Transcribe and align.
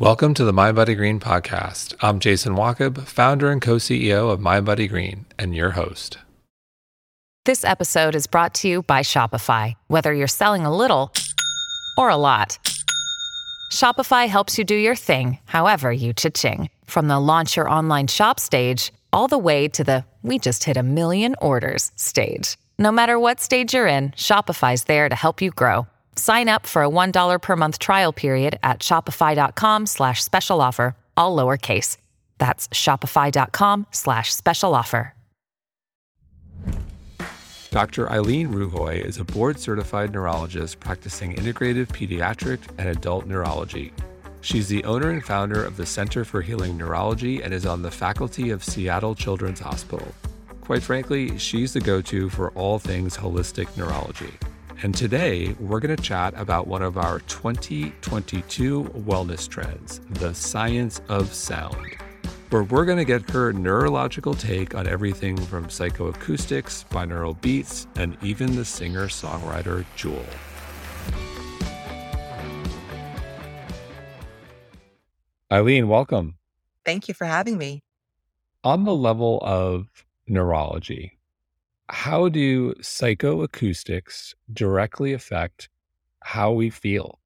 Welcome 0.00 0.32
to 0.36 0.44
the 0.44 0.52
Mind 0.54 0.76
Body 0.76 0.94
Green 0.94 1.20
podcast. 1.20 1.94
I'm 2.00 2.20
Jason 2.20 2.54
Wachob, 2.54 3.06
founder 3.06 3.50
and 3.50 3.60
co 3.60 3.76
CEO 3.76 4.30
of 4.30 4.40
Mind 4.40 4.64
Body 4.64 4.88
Green, 4.88 5.26
and 5.38 5.54
your 5.54 5.72
host. 5.72 6.16
This 7.44 7.66
episode 7.66 8.14
is 8.14 8.26
brought 8.26 8.54
to 8.54 8.66
you 8.66 8.80
by 8.80 9.00
Shopify. 9.00 9.74
Whether 9.88 10.14
you're 10.14 10.26
selling 10.26 10.64
a 10.64 10.74
little 10.74 11.12
or 11.98 12.08
a 12.08 12.16
lot, 12.16 12.58
Shopify 13.70 14.26
helps 14.26 14.56
you 14.56 14.64
do 14.64 14.74
your 14.74 14.96
thing, 14.96 15.38
however 15.44 15.92
you 15.92 16.14
cha-ching. 16.14 16.70
From 16.86 17.08
the 17.08 17.20
launch 17.20 17.58
your 17.58 17.68
online 17.68 18.06
shop 18.06 18.40
stage, 18.40 18.94
all 19.12 19.28
the 19.28 19.36
way 19.36 19.68
to 19.68 19.84
the 19.84 20.06
we 20.22 20.38
just 20.38 20.64
hit 20.64 20.78
a 20.78 20.82
million 20.82 21.34
orders 21.42 21.92
stage. 21.96 22.56
No 22.78 22.90
matter 22.90 23.18
what 23.18 23.38
stage 23.38 23.74
you're 23.74 23.86
in, 23.86 24.12
Shopify's 24.12 24.84
there 24.84 25.10
to 25.10 25.14
help 25.14 25.42
you 25.42 25.50
grow. 25.50 25.86
Sign 26.20 26.50
up 26.50 26.66
for 26.66 26.82
a 26.82 26.88
$1 26.88 27.40
per 27.40 27.56
month 27.56 27.78
trial 27.78 28.12
period 28.12 28.58
at 28.62 28.80
shopify.com 28.80 29.86
slash 29.86 30.22
special 30.22 30.60
offer, 30.60 30.94
all 31.16 31.34
lowercase. 31.34 31.96
That's 32.36 32.68
shopify.com 32.68 33.86
slash 33.90 34.34
special 34.34 34.74
offer. 34.74 35.14
Dr. 37.70 38.06
Ilene 38.08 38.52
Ruhoy 38.52 39.02
is 39.02 39.16
a 39.16 39.24
board 39.24 39.58
certified 39.58 40.12
neurologist 40.12 40.78
practicing 40.78 41.36
integrative 41.36 41.86
pediatric 41.86 42.58
and 42.76 42.90
adult 42.90 43.26
neurology. 43.26 43.90
She's 44.42 44.68
the 44.68 44.84
owner 44.84 45.08
and 45.08 45.24
founder 45.24 45.64
of 45.64 45.78
the 45.78 45.86
Center 45.86 46.26
for 46.26 46.42
Healing 46.42 46.76
Neurology 46.76 47.42
and 47.42 47.54
is 47.54 47.64
on 47.64 47.80
the 47.80 47.90
faculty 47.90 48.50
of 48.50 48.62
Seattle 48.62 49.14
Children's 49.14 49.60
Hospital. 49.60 50.14
Quite 50.60 50.82
frankly, 50.82 51.38
she's 51.38 51.72
the 51.72 51.80
go 51.80 52.02
to 52.02 52.28
for 52.28 52.50
all 52.50 52.78
things 52.78 53.16
holistic 53.16 53.74
neurology. 53.78 54.34
And 54.82 54.94
today, 54.94 55.54
we're 55.60 55.78
going 55.78 55.94
to 55.94 56.02
chat 56.02 56.32
about 56.38 56.66
one 56.66 56.80
of 56.80 56.96
our 56.96 57.18
2022 57.20 58.84
wellness 58.84 59.46
trends, 59.46 60.00
the 60.08 60.32
science 60.32 61.02
of 61.10 61.34
sound, 61.34 61.98
where 62.48 62.62
we're 62.62 62.86
going 62.86 62.96
to 62.96 63.04
get 63.04 63.28
her 63.28 63.52
neurological 63.52 64.32
take 64.32 64.74
on 64.74 64.86
everything 64.86 65.36
from 65.36 65.66
psychoacoustics, 65.66 66.86
binaural 66.86 67.38
beats, 67.42 67.88
and 67.96 68.16
even 68.22 68.56
the 68.56 68.64
singer 68.64 69.08
songwriter 69.08 69.84
Jewel. 69.96 70.24
Ilene, 75.50 75.88
welcome. 75.88 76.36
Thank 76.86 77.06
you 77.06 77.12
for 77.12 77.26
having 77.26 77.58
me. 77.58 77.82
On 78.64 78.84
the 78.84 78.94
level 78.94 79.40
of 79.42 79.88
neurology, 80.26 81.19
how 81.90 82.28
do 82.28 82.72
psychoacoustics 82.74 84.34
directly 84.52 85.12
affect 85.12 85.68
how 86.22 86.52
we 86.52 86.70
feel? 86.70 87.20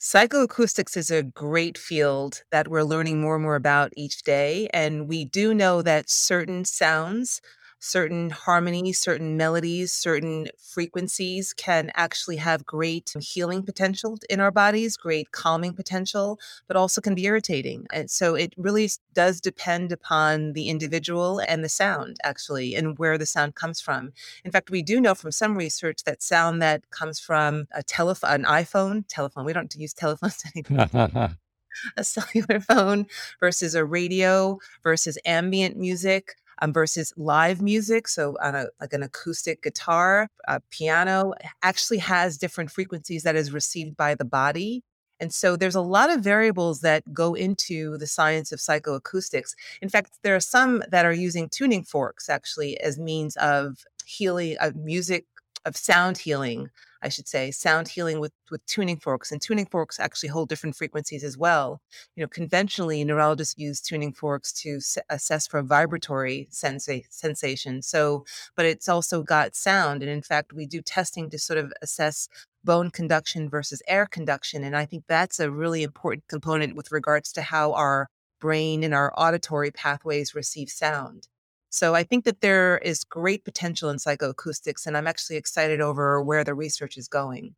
Psychoacoustics 0.00 0.96
is 0.96 1.10
a 1.10 1.22
great 1.22 1.78
field 1.78 2.42
that 2.50 2.66
we're 2.68 2.82
learning 2.82 3.20
more 3.20 3.36
and 3.36 3.44
more 3.44 3.54
about 3.54 3.92
each 3.96 4.22
day. 4.22 4.68
And 4.72 5.08
we 5.08 5.24
do 5.24 5.54
know 5.54 5.80
that 5.82 6.10
certain 6.10 6.64
sounds 6.64 7.40
certain 7.82 8.30
harmonies, 8.30 8.96
certain 8.96 9.36
melodies, 9.36 9.92
certain 9.92 10.46
frequencies 10.56 11.52
can 11.52 11.90
actually 11.94 12.36
have 12.36 12.64
great 12.64 13.12
healing 13.20 13.64
potential 13.64 14.16
in 14.30 14.38
our 14.38 14.52
bodies, 14.52 14.96
great 14.96 15.32
calming 15.32 15.74
potential, 15.74 16.38
but 16.68 16.76
also 16.76 17.00
can 17.00 17.14
be 17.14 17.24
irritating. 17.24 17.84
And 17.92 18.08
so 18.08 18.36
it 18.36 18.54
really 18.56 18.88
does 19.14 19.40
depend 19.40 19.90
upon 19.90 20.52
the 20.52 20.68
individual 20.68 21.40
and 21.40 21.64
the 21.64 21.68
sound, 21.68 22.18
actually, 22.22 22.76
and 22.76 22.96
where 22.98 23.18
the 23.18 23.26
sound 23.26 23.56
comes 23.56 23.80
from. 23.80 24.12
In 24.44 24.52
fact, 24.52 24.70
we 24.70 24.82
do 24.82 25.00
know 25.00 25.16
from 25.16 25.32
some 25.32 25.58
research 25.58 26.04
that 26.04 26.22
sound 26.22 26.62
that 26.62 26.88
comes 26.90 27.18
from 27.18 27.66
a 27.72 27.82
telephone, 27.82 28.30
an 28.30 28.44
iPhone, 28.44 29.04
telephone, 29.08 29.44
we 29.44 29.52
don't 29.52 29.74
use 29.78 29.92
telephones 29.92 30.42
anymore. 30.54 31.36
a 31.96 32.04
cellular 32.04 32.60
phone 32.60 33.06
versus 33.40 33.74
a 33.74 33.84
radio 33.84 34.58
versus 34.82 35.18
ambient 35.24 35.76
music 35.76 36.36
um, 36.60 36.72
versus 36.72 37.12
live 37.16 37.62
music. 37.62 38.08
So 38.08 38.36
on 38.42 38.54
a 38.54 38.66
like 38.80 38.92
an 38.92 39.02
acoustic 39.02 39.62
guitar, 39.62 40.28
a 40.48 40.60
piano 40.70 41.34
actually 41.62 41.98
has 41.98 42.38
different 42.38 42.70
frequencies 42.70 43.22
that 43.22 43.36
is 43.36 43.52
received 43.52 43.96
by 43.96 44.14
the 44.14 44.24
body. 44.24 44.82
And 45.20 45.32
so 45.32 45.54
there's 45.54 45.76
a 45.76 45.80
lot 45.80 46.10
of 46.10 46.20
variables 46.20 46.80
that 46.80 47.12
go 47.12 47.34
into 47.34 47.96
the 47.98 48.08
science 48.08 48.50
of 48.50 48.58
psychoacoustics. 48.58 49.54
In 49.80 49.88
fact, 49.88 50.18
there 50.22 50.34
are 50.34 50.40
some 50.40 50.82
that 50.90 51.06
are 51.06 51.12
using 51.12 51.48
tuning 51.48 51.84
forks 51.84 52.28
actually 52.28 52.78
as 52.80 52.98
means 52.98 53.36
of 53.36 53.84
healing 54.04 54.56
of 54.60 54.74
music 54.74 55.26
of 55.64 55.76
sound 55.76 56.18
healing 56.18 56.68
I 57.02 57.08
should 57.08 57.28
say, 57.28 57.50
sound 57.50 57.88
healing 57.88 58.20
with, 58.20 58.32
with 58.50 58.64
tuning 58.66 58.98
forks. 58.98 59.32
And 59.32 59.40
tuning 59.40 59.66
forks 59.66 59.98
actually 59.98 60.28
hold 60.28 60.48
different 60.48 60.76
frequencies 60.76 61.24
as 61.24 61.36
well. 61.36 61.80
You 62.16 62.22
know, 62.22 62.28
conventionally, 62.28 63.04
neurologists 63.04 63.58
use 63.58 63.80
tuning 63.80 64.12
forks 64.12 64.52
to 64.62 64.76
s- 64.76 64.98
assess 65.10 65.46
for 65.46 65.62
vibratory 65.62 66.48
sensa- 66.50 67.04
sensation. 67.10 67.82
So, 67.82 68.24
but 68.56 68.66
it's 68.66 68.88
also 68.88 69.22
got 69.22 69.56
sound. 69.56 70.02
And 70.02 70.10
in 70.10 70.22
fact, 70.22 70.52
we 70.52 70.66
do 70.66 70.80
testing 70.82 71.30
to 71.30 71.38
sort 71.38 71.58
of 71.58 71.72
assess 71.82 72.28
bone 72.64 72.90
conduction 72.90 73.48
versus 73.48 73.82
air 73.88 74.06
conduction. 74.06 74.62
And 74.64 74.76
I 74.76 74.84
think 74.84 75.04
that's 75.08 75.40
a 75.40 75.50
really 75.50 75.82
important 75.82 76.28
component 76.28 76.76
with 76.76 76.92
regards 76.92 77.32
to 77.32 77.42
how 77.42 77.72
our 77.72 78.08
brain 78.40 78.84
and 78.84 78.94
our 78.94 79.12
auditory 79.16 79.70
pathways 79.70 80.34
receive 80.34 80.68
sound. 80.68 81.28
So 81.72 81.94
I 81.94 82.02
think 82.04 82.26
that 82.26 82.42
there 82.42 82.76
is 82.78 83.02
great 83.02 83.46
potential 83.46 83.88
in 83.88 83.96
psychoacoustics, 83.96 84.86
and 84.86 84.94
I'm 84.94 85.06
actually 85.06 85.36
excited 85.36 85.80
over 85.80 86.22
where 86.22 86.44
the 86.44 86.54
research 86.54 86.98
is 86.98 87.08
going. 87.08 87.54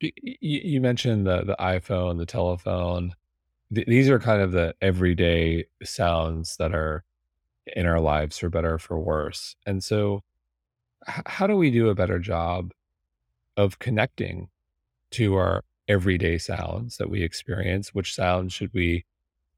You, 0.00 0.12
you 0.40 0.80
mentioned 0.80 1.26
the 1.26 1.42
the 1.42 1.56
iPhone, 1.58 2.18
the 2.18 2.26
telephone. 2.26 3.12
Th- 3.74 3.88
these 3.88 4.08
are 4.08 4.20
kind 4.20 4.40
of 4.40 4.52
the 4.52 4.74
everyday 4.80 5.64
sounds 5.82 6.56
that 6.58 6.72
are 6.74 7.02
in 7.74 7.86
our 7.86 8.00
lives, 8.00 8.38
for 8.38 8.50
better 8.50 8.74
or 8.74 8.78
for 8.78 9.00
worse. 9.00 9.56
And 9.66 9.82
so, 9.82 10.22
h- 11.08 11.22
how 11.26 11.48
do 11.48 11.56
we 11.56 11.70
do 11.72 11.88
a 11.88 11.94
better 11.96 12.20
job 12.20 12.72
of 13.56 13.80
connecting 13.80 14.48
to 15.12 15.34
our 15.36 15.64
everyday 15.88 16.38
sounds 16.38 16.98
that 16.98 17.10
we 17.10 17.22
experience? 17.22 17.94
Which 17.94 18.14
sounds 18.14 18.52
should 18.52 18.72
we 18.74 19.06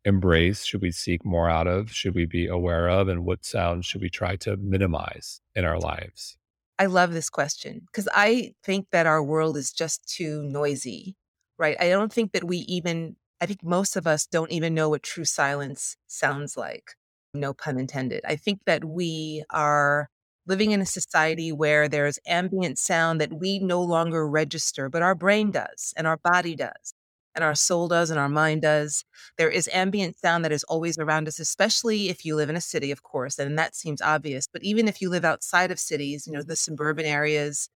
embrace? 0.06 0.64
Should 0.64 0.80
we 0.80 0.92
seek 0.92 1.24
more 1.24 1.50
out 1.50 1.66
of? 1.66 1.90
Should 1.90 2.14
we 2.14 2.24
be 2.24 2.46
aware 2.46 2.88
of? 2.88 3.08
And 3.08 3.26
what 3.26 3.44
sounds 3.44 3.84
should 3.84 4.00
we 4.00 4.08
try 4.08 4.36
to 4.36 4.56
minimize 4.56 5.40
in 5.54 5.64
our 5.64 5.78
lives? 5.78 6.38
I 6.78 6.86
love 6.86 7.12
this 7.12 7.28
question 7.28 7.82
because 7.86 8.08
I 8.14 8.52
think 8.62 8.86
that 8.92 9.06
our 9.06 9.22
world 9.22 9.56
is 9.56 9.72
just 9.72 10.08
too 10.08 10.42
noisy, 10.44 11.16
right? 11.58 11.76
I 11.80 11.88
don't 11.88 12.12
think 12.12 12.32
that 12.32 12.44
we 12.44 12.58
even, 12.58 13.16
I 13.40 13.46
think 13.46 13.64
most 13.64 13.96
of 13.96 14.06
us 14.06 14.26
don't 14.26 14.52
even 14.52 14.74
know 14.74 14.88
what 14.88 15.02
true 15.02 15.24
silence 15.24 15.96
sounds 16.06 16.56
like. 16.56 16.92
No 17.34 17.52
pun 17.52 17.78
intended. 17.78 18.22
I 18.26 18.36
think 18.36 18.60
that 18.66 18.84
we 18.84 19.44
are 19.50 20.08
living 20.46 20.70
in 20.70 20.80
a 20.80 20.86
society 20.86 21.50
where 21.50 21.88
there's 21.88 22.18
ambient 22.26 22.78
sound 22.78 23.20
that 23.20 23.32
we 23.32 23.58
no 23.58 23.82
longer 23.82 24.28
register, 24.28 24.88
but 24.88 25.02
our 25.02 25.14
brain 25.14 25.50
does 25.50 25.92
and 25.96 26.06
our 26.06 26.18
body 26.18 26.54
does 26.54 26.94
and 27.36 27.44
our 27.44 27.54
soul 27.54 27.86
does 27.86 28.10
and 28.10 28.18
our 28.18 28.28
mind 28.28 28.62
does. 28.62 29.04
There 29.38 29.50
is 29.50 29.68
ambient 29.72 30.18
sound 30.18 30.44
that 30.44 30.52
is 30.52 30.64
always 30.64 30.98
around 30.98 31.28
us, 31.28 31.38
especially 31.38 32.08
if 32.08 32.24
you 32.24 32.34
live 32.34 32.50
in 32.50 32.56
a 32.56 32.60
city, 32.60 32.90
of 32.90 33.02
course, 33.02 33.38
and 33.38 33.58
that 33.58 33.76
seems 33.76 34.02
obvious. 34.02 34.48
But 34.52 34.64
even 34.64 34.88
if 34.88 35.00
you 35.00 35.10
live 35.10 35.24
outside 35.24 35.70
of 35.70 35.78
cities, 35.78 36.26
you 36.26 36.32
know, 36.32 36.42
the 36.42 36.56
suburban 36.56 37.04
areas 37.04 37.68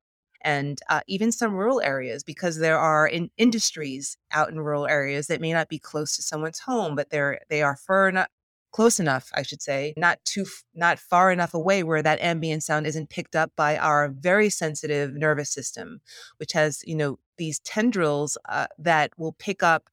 and 0.43 0.81
uh, 0.89 1.03
even 1.07 1.31
some 1.31 1.55
rural 1.55 1.83
areas, 1.83 2.25
because 2.25 2.59
there 2.59 2.79
are 2.79 3.07
in 3.07 3.31
industries 3.37 4.17
out 4.33 4.51
in 4.51 4.59
rural 4.59 4.87
areas 4.87 5.27
that 5.27 5.41
may 5.41 5.53
not 5.53 5.69
be 5.69 5.79
close 5.79 6.17
to 6.17 6.23
someone's 6.23 6.61
home, 6.61 6.97
but 6.97 7.11
they're 7.11 7.41
they 7.51 7.63
are 7.63 7.77
far 7.77 8.09
enough 8.09 8.29
close 8.73 9.01
enough, 9.01 9.31
I 9.35 9.43
should 9.43 9.63
say, 9.63 9.95
not 9.97 10.19
too 10.25 10.47
not 10.75 10.99
far 10.99 11.31
enough 11.33 11.55
away 11.55 11.83
where 11.83 12.03
that 12.03 12.21
ambient 12.21 12.63
sound 12.63 12.87
isn't 12.87 13.11
picked 13.11 13.37
up 13.37 13.53
by 13.57 13.77
our 13.77 14.09
very 14.09 14.49
sensitive 14.51 15.13
nervous 15.15 15.51
system, 15.51 16.01
which 16.39 16.53
has, 16.53 16.83
you 16.87 16.95
know, 16.95 17.19
these 17.41 17.59
tendrils 17.61 18.37
uh, 18.49 18.67
that 18.79 19.11
will 19.19 19.33
pick 19.33 19.63
up 19.63 19.89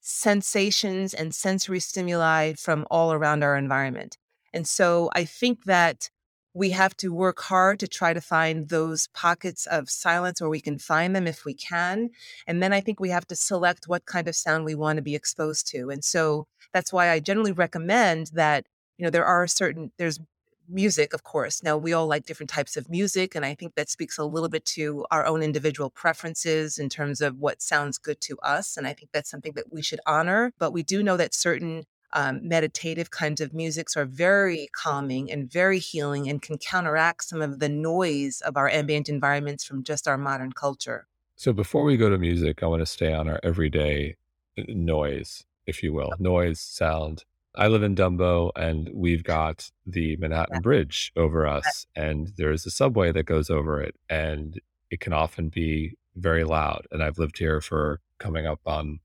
sensations 0.00 1.14
and 1.14 1.34
sensory 1.34 1.80
stimuli 1.80 2.52
from 2.52 2.86
all 2.90 3.14
around 3.14 3.42
our 3.42 3.56
environment. 3.56 4.18
And 4.52 4.68
so 4.68 5.10
I 5.14 5.24
think 5.24 5.64
that 5.64 6.10
we 6.52 6.70
have 6.70 6.94
to 6.98 7.12
work 7.12 7.40
hard 7.40 7.80
to 7.80 7.88
try 7.88 8.12
to 8.12 8.20
find 8.20 8.68
those 8.68 9.08
pockets 9.08 9.66
of 9.66 9.88
silence 9.88 10.40
where 10.40 10.50
we 10.50 10.60
can 10.60 10.78
find 10.78 11.16
them 11.16 11.26
if 11.26 11.44
we 11.46 11.54
can. 11.54 12.10
And 12.46 12.62
then 12.62 12.72
I 12.74 12.80
think 12.82 13.00
we 13.00 13.10
have 13.10 13.26
to 13.28 13.36
select 13.36 13.88
what 13.88 14.04
kind 14.04 14.28
of 14.28 14.36
sound 14.36 14.64
we 14.64 14.74
want 14.74 14.96
to 14.96 15.02
be 15.02 15.14
exposed 15.14 15.66
to. 15.68 15.90
And 15.90 16.04
so 16.04 16.46
that's 16.74 16.92
why 16.92 17.10
I 17.10 17.20
generally 17.20 17.52
recommend 17.52 18.32
that, 18.34 18.66
you 18.98 19.04
know, 19.04 19.10
there 19.10 19.24
are 19.24 19.46
certain, 19.46 19.92
there's 19.98 20.20
music, 20.68 21.12
of 21.12 21.22
course. 21.22 21.62
Now, 21.62 21.76
we 21.76 21.92
all 21.92 22.06
like 22.06 22.26
different 22.26 22.50
types 22.50 22.76
of 22.76 22.88
music, 22.88 23.34
and 23.34 23.44
I 23.44 23.54
think 23.54 23.74
that 23.74 23.88
speaks 23.88 24.18
a 24.18 24.24
little 24.24 24.48
bit 24.48 24.64
to 24.66 25.04
our 25.10 25.26
own 25.26 25.42
individual 25.42 25.90
preferences 25.90 26.78
in 26.78 26.88
terms 26.88 27.20
of 27.20 27.38
what 27.38 27.62
sounds 27.62 27.98
good 27.98 28.20
to 28.22 28.38
us. 28.40 28.76
And 28.76 28.86
I 28.86 28.92
think 28.92 29.10
that's 29.12 29.30
something 29.30 29.52
that 29.54 29.72
we 29.72 29.82
should 29.82 30.00
honor. 30.06 30.52
But 30.58 30.72
we 30.72 30.82
do 30.82 31.02
know 31.02 31.16
that 31.16 31.34
certain 31.34 31.84
um, 32.12 32.40
meditative 32.46 33.10
kinds 33.10 33.40
of 33.40 33.52
musics 33.52 33.96
are 33.96 34.04
very 34.04 34.68
calming 34.74 35.30
and 35.30 35.50
very 35.50 35.78
healing 35.78 36.28
and 36.28 36.40
can 36.40 36.58
counteract 36.58 37.24
some 37.24 37.42
of 37.42 37.58
the 37.58 37.68
noise 37.68 38.40
of 38.40 38.56
our 38.56 38.68
ambient 38.68 39.08
environments 39.08 39.64
from 39.64 39.82
just 39.82 40.08
our 40.08 40.16
modern 40.16 40.52
culture. 40.52 41.06
So 41.36 41.52
before 41.52 41.84
we 41.84 41.96
go 41.96 42.08
to 42.08 42.16
music, 42.16 42.62
I 42.62 42.66
want 42.66 42.80
to 42.80 42.86
stay 42.86 43.12
on 43.12 43.28
our 43.28 43.38
everyday 43.42 44.16
uh, 44.58 44.62
noise, 44.68 45.44
if 45.66 45.82
you 45.82 45.92
will, 45.92 46.12
noise, 46.18 46.60
sound. 46.60 47.24
I 47.56 47.68
live 47.68 47.82
in 47.82 47.94
Dumbo 47.94 48.50
and 48.54 48.90
we've 48.92 49.24
got 49.24 49.70
the 49.86 50.16
Manhattan 50.16 50.60
Bridge 50.60 51.10
over 51.16 51.46
us, 51.46 51.86
and 51.96 52.32
there's 52.36 52.66
a 52.66 52.70
subway 52.70 53.12
that 53.12 53.24
goes 53.24 53.48
over 53.48 53.80
it, 53.80 53.94
and 54.10 54.60
it 54.90 55.00
can 55.00 55.14
often 55.14 55.48
be 55.48 55.94
very 56.16 56.44
loud. 56.44 56.86
And 56.90 57.02
I've 57.02 57.18
lived 57.18 57.38
here 57.38 57.60
for 57.62 58.00
coming 58.18 58.46
up 58.46 58.60
on, 58.66 59.00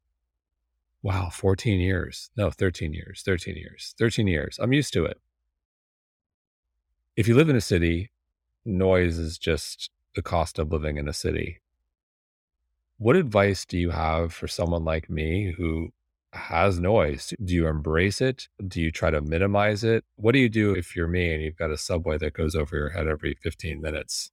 wow, 1.01 1.30
14 1.30 1.80
years. 1.80 2.30
No, 2.36 2.50
13 2.50 2.94
years, 2.94 3.21
13 3.25 3.56
years, 3.56 3.95
13 3.98 4.27
years. 4.27 4.59
I'm 4.62 4.74
used 4.74 4.94
to 4.94 5.06
it. 5.06 5.18
If 7.15 7.27
you 7.27 7.36
live 7.36 7.50
in 7.50 7.56
a 7.56 7.62
city, 7.62 8.12
noise 8.65 9.18
is 9.18 9.38
just 9.38 9.92
the 10.15 10.21
cost 10.21 10.59
of 10.59 10.71
living 10.71 10.98
in 10.98 11.07
a 11.07 11.13
city. 11.13 11.62
What 12.98 13.15
advice 13.15 13.65
do 13.65 13.77
you 13.77 13.92
have 13.92 14.33
for 14.33 14.48
someone 14.48 14.83
like 14.83 15.09
me 15.09 15.53
who 15.57 15.92
has 16.33 16.80
noise? 16.80 17.33
Do 17.44 17.54
you 17.54 17.68
embrace 17.68 18.22
it? 18.22 18.48
Do 18.68 18.81
you 18.81 18.92
try 18.92 19.12
to 19.12 19.22
minimize 19.22 19.83
it? 19.83 20.04
What 20.16 20.33
do 20.33 20.39
you 20.39 20.50
do 20.50 20.74
if 20.74 20.95
you're 20.95 21.07
me 21.07 21.33
and 21.33 21.44
you've 21.44 21.57
got 21.57 21.72
a 21.72 21.78
subway 21.78 22.18
that 22.19 22.33
goes 22.33 22.56
over 22.56 22.75
your 22.75 22.89
head 22.89 23.07
every 23.07 23.36
15 23.42 23.81
minutes? 23.81 24.31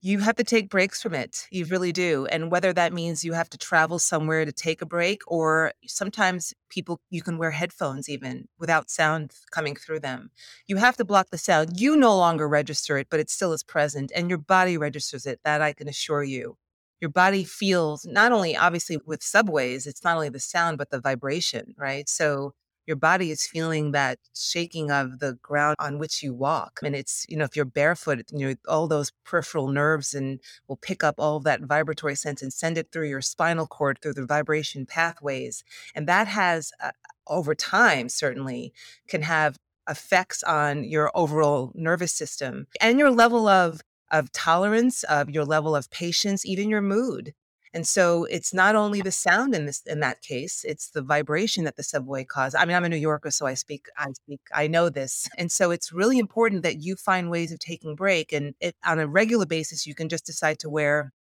You 0.00 0.20
have 0.20 0.36
to 0.36 0.44
take 0.44 0.70
breaks 0.70 1.02
from 1.02 1.12
it. 1.12 1.48
You 1.50 1.64
really 1.64 1.90
do. 1.90 2.26
And 2.26 2.52
whether 2.52 2.72
that 2.72 2.92
means 2.92 3.24
you 3.24 3.32
have 3.32 3.50
to 3.50 3.58
travel 3.58 3.98
somewhere 3.98 4.44
to 4.44 4.52
take 4.52 4.80
a 4.80 4.86
break, 4.86 5.22
or 5.26 5.72
sometimes 5.86 6.54
people, 6.70 7.00
you 7.10 7.20
can 7.20 7.36
wear 7.36 7.50
headphones 7.50 8.08
even 8.08 8.46
without 8.60 8.90
sound 8.90 9.32
coming 9.50 9.74
through 9.74 9.98
them. 9.98 10.30
You 10.68 10.76
have 10.76 10.96
to 10.98 11.04
block 11.04 11.30
the 11.30 11.38
sound. 11.38 11.80
You 11.80 11.96
no 11.96 12.16
longer 12.16 12.48
register 12.48 12.96
it, 12.96 13.08
but 13.10 13.18
it 13.18 13.28
still 13.28 13.52
is 13.52 13.64
present, 13.64 14.12
and 14.14 14.28
your 14.28 14.38
body 14.38 14.78
registers 14.78 15.26
it. 15.26 15.40
That 15.42 15.62
I 15.62 15.72
can 15.72 15.88
assure 15.88 16.22
you 16.22 16.56
your 17.00 17.10
body 17.10 17.44
feels 17.44 18.04
not 18.04 18.32
only 18.32 18.56
obviously 18.56 18.98
with 19.06 19.22
subways, 19.22 19.86
it's 19.86 20.04
not 20.04 20.16
only 20.16 20.28
the 20.28 20.40
sound, 20.40 20.78
but 20.78 20.90
the 20.90 21.00
vibration, 21.00 21.74
right? 21.76 22.08
So 22.08 22.54
your 22.88 22.96
body 22.96 23.30
is 23.30 23.46
feeling 23.46 23.92
that 23.92 24.18
shaking 24.34 24.90
of 24.90 25.18
the 25.18 25.34
ground 25.42 25.76
on 25.78 25.98
which 25.98 26.22
you 26.22 26.32
walk. 26.32 26.80
And 26.82 26.96
it's, 26.96 27.26
you 27.28 27.36
know, 27.36 27.44
if 27.44 27.54
you're 27.54 27.66
barefoot, 27.66 28.24
you 28.32 28.48
know, 28.48 28.54
all 28.66 28.88
those 28.88 29.12
peripheral 29.26 29.68
nerves 29.68 30.14
and 30.14 30.40
will 30.68 30.78
pick 30.78 31.04
up 31.04 31.16
all 31.18 31.38
that 31.40 31.60
vibratory 31.60 32.14
sense 32.14 32.40
and 32.40 32.50
send 32.50 32.78
it 32.78 32.88
through 32.90 33.08
your 33.08 33.20
spinal 33.20 33.66
cord 33.66 33.98
through 34.00 34.14
the 34.14 34.24
vibration 34.24 34.86
pathways. 34.86 35.62
And 35.94 36.08
that 36.08 36.28
has, 36.28 36.72
uh, 36.82 36.92
over 37.26 37.54
time, 37.54 38.08
certainly 38.08 38.72
can 39.06 39.20
have 39.20 39.58
effects 39.86 40.42
on 40.42 40.82
your 40.84 41.10
overall 41.14 41.72
nervous 41.74 42.12
system 42.12 42.66
and 42.80 42.98
your 42.98 43.10
level 43.10 43.48
of 43.48 43.82
of 44.10 44.32
tolerance, 44.32 45.02
of 45.04 45.30
your 45.30 45.44
level 45.44 45.74
of 45.76 45.90
patience, 45.90 46.44
even 46.46 46.68
your 46.68 46.82
mood. 46.82 47.34
And 47.74 47.86
so 47.86 48.24
it's 48.24 48.54
not 48.54 48.74
only 48.76 49.02
the 49.02 49.12
sound 49.12 49.54
in 49.54 49.66
this 49.66 49.82
in 49.86 50.00
that 50.00 50.22
case, 50.22 50.64
it's 50.66 50.90
the 50.90 51.02
vibration 51.02 51.64
that 51.64 51.76
the 51.76 51.82
subway 51.82 52.24
causes. 52.24 52.54
I 52.54 52.64
mean, 52.64 52.76
I'm 52.76 52.84
a 52.84 52.88
New 52.88 52.96
Yorker, 52.96 53.30
so 53.30 53.46
I 53.46 53.54
speak, 53.54 53.86
I 53.96 54.10
speak, 54.12 54.40
I 54.54 54.68
know 54.68 54.88
this. 54.88 55.28
And 55.36 55.52
so 55.52 55.70
it's 55.70 55.92
really 55.92 56.18
important 56.18 56.62
that 56.62 56.82
you 56.82 56.96
find 56.96 57.30
ways 57.30 57.52
of 57.52 57.58
taking 57.58 57.94
break. 57.94 58.32
And 58.32 58.54
it, 58.60 58.74
on 58.84 58.98
a 58.98 59.06
regular 59.06 59.46
basis, 59.46 59.86
you 59.86 59.94
can 59.94 60.08
just 60.08 60.24
decide 60.24 60.58
to 60.60 60.70
wear 60.70 61.12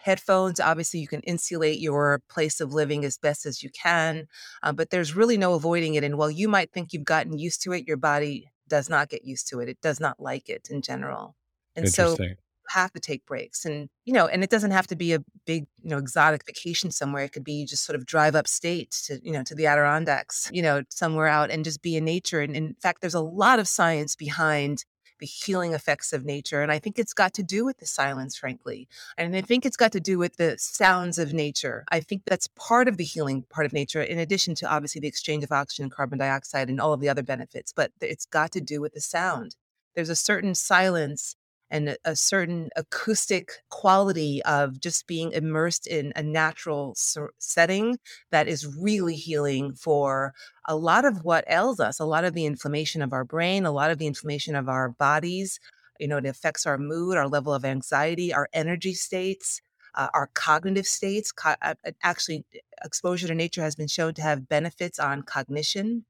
headphones. 0.00 0.60
Obviously, 0.60 1.00
you 1.00 1.08
can 1.08 1.20
insulate 1.20 1.78
your 1.78 2.22
place 2.28 2.60
of 2.60 2.72
living 2.72 3.04
as 3.04 3.18
best 3.18 3.46
as 3.46 3.62
you 3.62 3.70
can, 3.70 4.26
uh, 4.62 4.72
but 4.72 4.90
there's 4.90 5.14
really 5.14 5.36
no 5.36 5.54
avoiding 5.54 5.94
it. 5.94 6.04
And 6.04 6.16
while 6.18 6.30
you 6.30 6.48
might 6.48 6.72
think 6.72 6.92
you've 6.92 7.04
gotten 7.04 7.38
used 7.38 7.62
to 7.62 7.72
it, 7.72 7.86
your 7.86 7.98
body 7.98 8.50
does 8.68 8.88
not 8.88 9.10
get 9.10 9.24
used 9.24 9.48
to 9.48 9.60
it. 9.60 9.68
It 9.68 9.80
does 9.82 10.00
not 10.00 10.18
like 10.18 10.48
it 10.48 10.68
in 10.70 10.82
general. 10.82 11.36
And 11.76 11.88
so 11.88 12.16
you 12.18 12.36
have 12.68 12.92
to 12.92 13.00
take 13.00 13.24
breaks 13.26 13.64
and 13.64 13.88
you 14.04 14.12
know 14.12 14.26
and 14.26 14.42
it 14.42 14.50
doesn't 14.50 14.70
have 14.70 14.86
to 14.86 14.96
be 14.96 15.12
a 15.12 15.18
big 15.46 15.66
you 15.82 15.90
know 15.90 15.98
exotic 15.98 16.44
vacation 16.46 16.90
somewhere. 16.90 17.24
It 17.24 17.32
could 17.32 17.44
be 17.44 17.66
just 17.66 17.84
sort 17.84 17.96
of 17.96 18.06
drive 18.06 18.34
upstate 18.34 18.90
to 19.06 19.20
you 19.22 19.32
know 19.32 19.42
to 19.44 19.54
the 19.54 19.66
adirondacks 19.66 20.50
you 20.52 20.62
know 20.62 20.82
somewhere 20.90 21.26
out 21.26 21.50
and 21.50 21.64
just 21.64 21.82
be 21.82 21.96
in 21.96 22.04
nature. 22.04 22.40
And 22.40 22.56
in 22.56 22.74
fact 22.80 23.00
there's 23.00 23.14
a 23.14 23.20
lot 23.20 23.58
of 23.58 23.68
science 23.68 24.16
behind 24.16 24.84
the 25.18 25.26
healing 25.26 25.72
effects 25.72 26.12
of 26.12 26.24
nature 26.24 26.62
and 26.62 26.72
i 26.72 26.80
think 26.80 26.98
it's 26.98 27.14
got 27.14 27.32
to 27.32 27.44
do 27.44 27.64
with 27.64 27.78
the 27.78 27.86
silence 27.86 28.36
frankly. 28.36 28.88
And 29.16 29.36
i 29.36 29.40
think 29.40 29.64
it's 29.64 29.76
got 29.76 29.92
to 29.92 30.00
do 30.00 30.18
with 30.18 30.36
the 30.36 30.56
sounds 30.58 31.16
of 31.16 31.32
nature. 31.32 31.84
I 31.92 32.00
think 32.00 32.22
that's 32.26 32.48
part 32.56 32.88
of 32.88 32.96
the 32.96 33.04
healing 33.04 33.44
part 33.48 33.64
of 33.64 33.72
nature 33.72 34.02
in 34.02 34.18
addition 34.18 34.56
to 34.56 34.66
obviously 34.66 35.00
the 35.00 35.06
exchange 35.06 35.44
of 35.44 35.52
oxygen 35.52 35.84
and 35.84 35.92
carbon 35.92 36.18
dioxide 36.18 36.68
and 36.68 36.80
all 36.80 36.92
of 36.92 37.00
the 37.00 37.08
other 37.08 37.22
benefits 37.22 37.72
but 37.72 37.92
it's 38.00 38.26
got 38.26 38.50
to 38.52 38.60
do 38.60 38.80
with 38.80 38.94
the 38.94 39.00
sound. 39.00 39.54
There's 39.94 40.08
a 40.08 40.16
certain 40.16 40.54
silence 40.54 41.36
and 41.72 41.96
a 42.04 42.14
certain 42.14 42.68
acoustic 42.76 43.50
quality 43.70 44.42
of 44.44 44.78
just 44.78 45.06
being 45.06 45.32
immersed 45.32 45.86
in 45.86 46.12
a 46.14 46.22
natural 46.22 46.94
setting 47.38 47.98
that 48.30 48.46
is 48.46 48.76
really 48.76 49.16
healing 49.16 49.72
for 49.74 50.34
a 50.66 50.76
lot 50.76 51.06
of 51.06 51.24
what 51.24 51.44
ails 51.48 51.80
us, 51.80 51.98
a 51.98 52.04
lot 52.04 52.24
of 52.24 52.34
the 52.34 52.44
inflammation 52.44 53.00
of 53.00 53.12
our 53.14 53.24
brain, 53.24 53.64
a 53.64 53.72
lot 53.72 53.90
of 53.90 53.98
the 53.98 54.06
inflammation 54.06 54.54
of 54.54 54.68
our 54.68 54.90
bodies. 54.90 55.58
You 55.98 56.08
know, 56.08 56.18
it 56.18 56.26
affects 56.26 56.66
our 56.66 56.76
mood, 56.78 57.16
our 57.16 57.26
level 57.26 57.54
of 57.54 57.64
anxiety, 57.64 58.32
our 58.32 58.48
energy 58.52 58.94
states. 58.94 59.60
Uh, 59.94 60.08
our 60.14 60.30
cognitive 60.32 60.86
states. 60.86 61.32
Co- 61.32 61.54
uh, 61.60 61.74
actually, 62.02 62.46
exposure 62.82 63.28
to 63.28 63.34
nature 63.34 63.60
has 63.60 63.76
been 63.76 63.88
shown 63.88 64.14
to 64.14 64.22
have 64.22 64.48
benefits 64.48 64.98
on 64.98 65.22
cognition. 65.22 66.06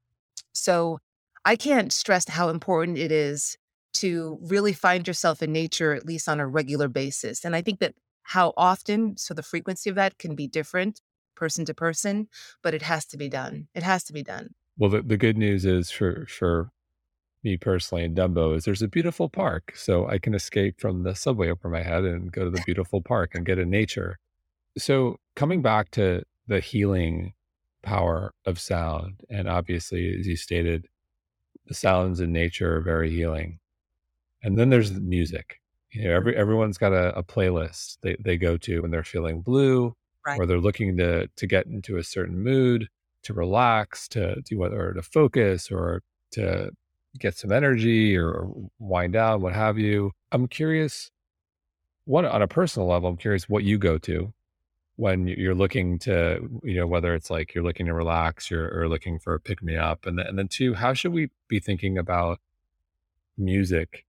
So, 0.53 0.99
I 1.45 1.57
can't 1.57 1.91
stress 1.91 2.29
how 2.29 2.49
important 2.49 2.97
it 2.97 3.11
is 3.11 3.57
to 3.93 4.39
really 4.41 4.73
find 4.73 5.07
yourself 5.07 5.41
in 5.41 5.51
nature 5.51 5.93
at 5.93 6.05
least 6.05 6.27
on 6.27 6.39
a 6.39 6.47
regular 6.47 6.87
basis. 6.87 7.45
And 7.45 7.55
I 7.55 7.61
think 7.61 7.79
that 7.79 7.95
how 8.23 8.53
often, 8.57 9.17
so 9.17 9.33
the 9.33 9.43
frequency 9.43 9.89
of 9.89 9.95
that 9.95 10.17
can 10.17 10.35
be 10.35 10.47
different 10.47 11.01
person 11.35 11.65
to 11.65 11.73
person, 11.73 12.27
but 12.61 12.73
it 12.73 12.81
has 12.81 13.05
to 13.07 13.17
be 13.17 13.29
done. 13.29 13.67
It 13.73 13.83
has 13.83 14.03
to 14.05 14.13
be 14.13 14.23
done. 14.23 14.49
Well, 14.77 14.89
the, 14.89 15.01
the 15.01 15.17
good 15.17 15.37
news 15.37 15.65
is 15.65 15.91
for 15.91 16.25
for 16.27 16.69
me 17.43 17.57
personally 17.57 18.03
in 18.03 18.15
Dumbo 18.15 18.55
is 18.55 18.63
there's 18.63 18.81
a 18.81 18.87
beautiful 18.87 19.29
park, 19.29 19.73
so 19.75 20.07
I 20.07 20.17
can 20.17 20.33
escape 20.33 20.79
from 20.79 21.03
the 21.03 21.15
subway 21.15 21.49
over 21.49 21.69
my 21.69 21.83
head 21.83 22.05
and 22.05 22.31
go 22.31 22.45
to 22.45 22.49
the 22.49 22.63
beautiful 22.65 23.01
park 23.01 23.35
and 23.35 23.45
get 23.45 23.59
in 23.59 23.69
nature. 23.69 24.17
So 24.77 25.17
coming 25.35 25.61
back 25.61 25.91
to 25.91 26.23
the 26.47 26.59
healing 26.59 27.33
power 27.83 28.33
of 28.45 28.59
sound, 28.59 29.21
and 29.29 29.47
obviously, 29.47 30.17
as 30.19 30.25
you 30.25 30.37
stated, 30.37 30.87
the 31.67 31.73
sounds 31.73 32.19
in 32.19 32.31
nature 32.31 32.77
are 32.77 32.81
very 32.81 33.11
healing. 33.11 33.59
And 34.43 34.57
then 34.57 34.69
there's 34.69 34.91
the 34.91 35.01
music. 35.01 35.59
You 35.91 36.05
know, 36.05 36.15
every 36.15 36.35
everyone's 36.35 36.77
got 36.77 36.91
a, 36.91 37.15
a 37.17 37.23
playlist 37.23 37.97
they, 38.01 38.15
they 38.19 38.37
go 38.37 38.57
to 38.57 38.81
when 38.81 38.91
they're 38.91 39.03
feeling 39.03 39.41
blue 39.41 39.95
right. 40.25 40.39
or 40.39 40.45
they're 40.45 40.59
looking 40.59 40.97
to 40.97 41.27
to 41.27 41.47
get 41.47 41.67
into 41.67 41.97
a 41.97 42.03
certain 42.03 42.39
mood, 42.39 42.87
to 43.23 43.33
relax, 43.33 44.07
to 44.09 44.41
do 44.41 44.57
whether 44.57 44.93
to 44.93 45.01
focus 45.01 45.71
or 45.71 46.01
to 46.31 46.71
get 47.19 47.37
some 47.37 47.51
energy 47.51 48.17
or 48.17 48.49
wind 48.79 49.13
down, 49.13 49.41
what 49.41 49.53
have 49.53 49.77
you. 49.77 50.11
I'm 50.31 50.47
curious, 50.47 51.11
one 52.05 52.25
on 52.25 52.41
a 52.41 52.47
personal 52.47 52.87
level, 52.87 53.09
I'm 53.09 53.17
curious 53.17 53.47
what 53.47 53.63
you 53.63 53.77
go 53.77 53.97
to 53.99 54.33
when 54.95 55.27
you're 55.27 55.55
looking 55.55 55.97
to, 55.99 56.39
you 56.63 56.75
know, 56.75 56.87
whether 56.87 57.15
it's 57.15 57.29
like 57.29 57.53
you're 57.53 57.63
looking 57.63 57.87
to 57.87 57.93
relax, 57.93 58.51
you're 58.51 58.69
or 58.79 58.87
looking 58.87 59.19
for 59.19 59.33
a 59.33 59.39
pick 59.39 59.61
me 59.63 59.75
up, 59.75 60.05
and 60.05 60.17
then, 60.17 60.27
and 60.27 60.37
then 60.37 60.47
two, 60.47 60.73
how 60.73 60.93
should 60.93 61.13
we 61.13 61.29
be 61.47 61.59
thinking 61.59 61.97
about 61.97 62.39
music 63.37 64.05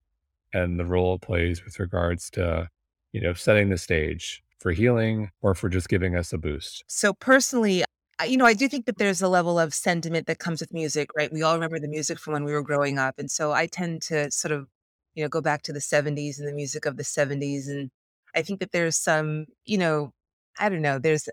and 0.54 0.80
the 0.80 0.86
role 0.86 1.16
it 1.16 1.20
plays 1.20 1.64
with 1.64 1.78
regards 1.78 2.30
to, 2.30 2.70
you 3.12 3.20
know, 3.20 3.34
setting 3.34 3.68
the 3.68 3.76
stage 3.76 4.42
for 4.60 4.72
healing 4.72 5.30
or 5.42 5.54
for 5.54 5.68
just 5.68 5.90
giving 5.90 6.16
us 6.16 6.32
a 6.32 6.38
boost? 6.38 6.84
So, 6.86 7.12
personally, 7.12 7.84
you 8.26 8.36
know, 8.36 8.46
I 8.46 8.54
do 8.54 8.68
think 8.68 8.86
that 8.86 8.98
there's 8.98 9.20
a 9.20 9.28
level 9.28 9.58
of 9.58 9.74
sentiment 9.74 10.26
that 10.28 10.38
comes 10.38 10.60
with 10.60 10.72
music, 10.72 11.10
right? 11.16 11.32
We 11.32 11.42
all 11.42 11.54
remember 11.54 11.78
the 11.78 11.88
music 11.88 12.18
from 12.18 12.32
when 12.32 12.44
we 12.44 12.52
were 12.52 12.62
growing 12.62 12.98
up. 12.98 13.18
And 13.18 13.30
so 13.30 13.52
I 13.52 13.66
tend 13.66 14.02
to 14.02 14.30
sort 14.30 14.52
of, 14.52 14.68
you 15.14 15.24
know, 15.24 15.28
go 15.28 15.40
back 15.40 15.62
to 15.64 15.72
the 15.72 15.80
70s 15.80 16.38
and 16.38 16.48
the 16.48 16.52
music 16.52 16.86
of 16.86 16.96
the 16.96 17.02
70s. 17.02 17.68
And 17.68 17.90
I 18.34 18.42
think 18.42 18.60
that 18.60 18.72
there's 18.72 18.96
some, 18.96 19.46
you 19.64 19.78
know, 19.78 20.12
I 20.58 20.68
don't 20.68 20.82
know, 20.82 20.98
there's, 20.98 21.28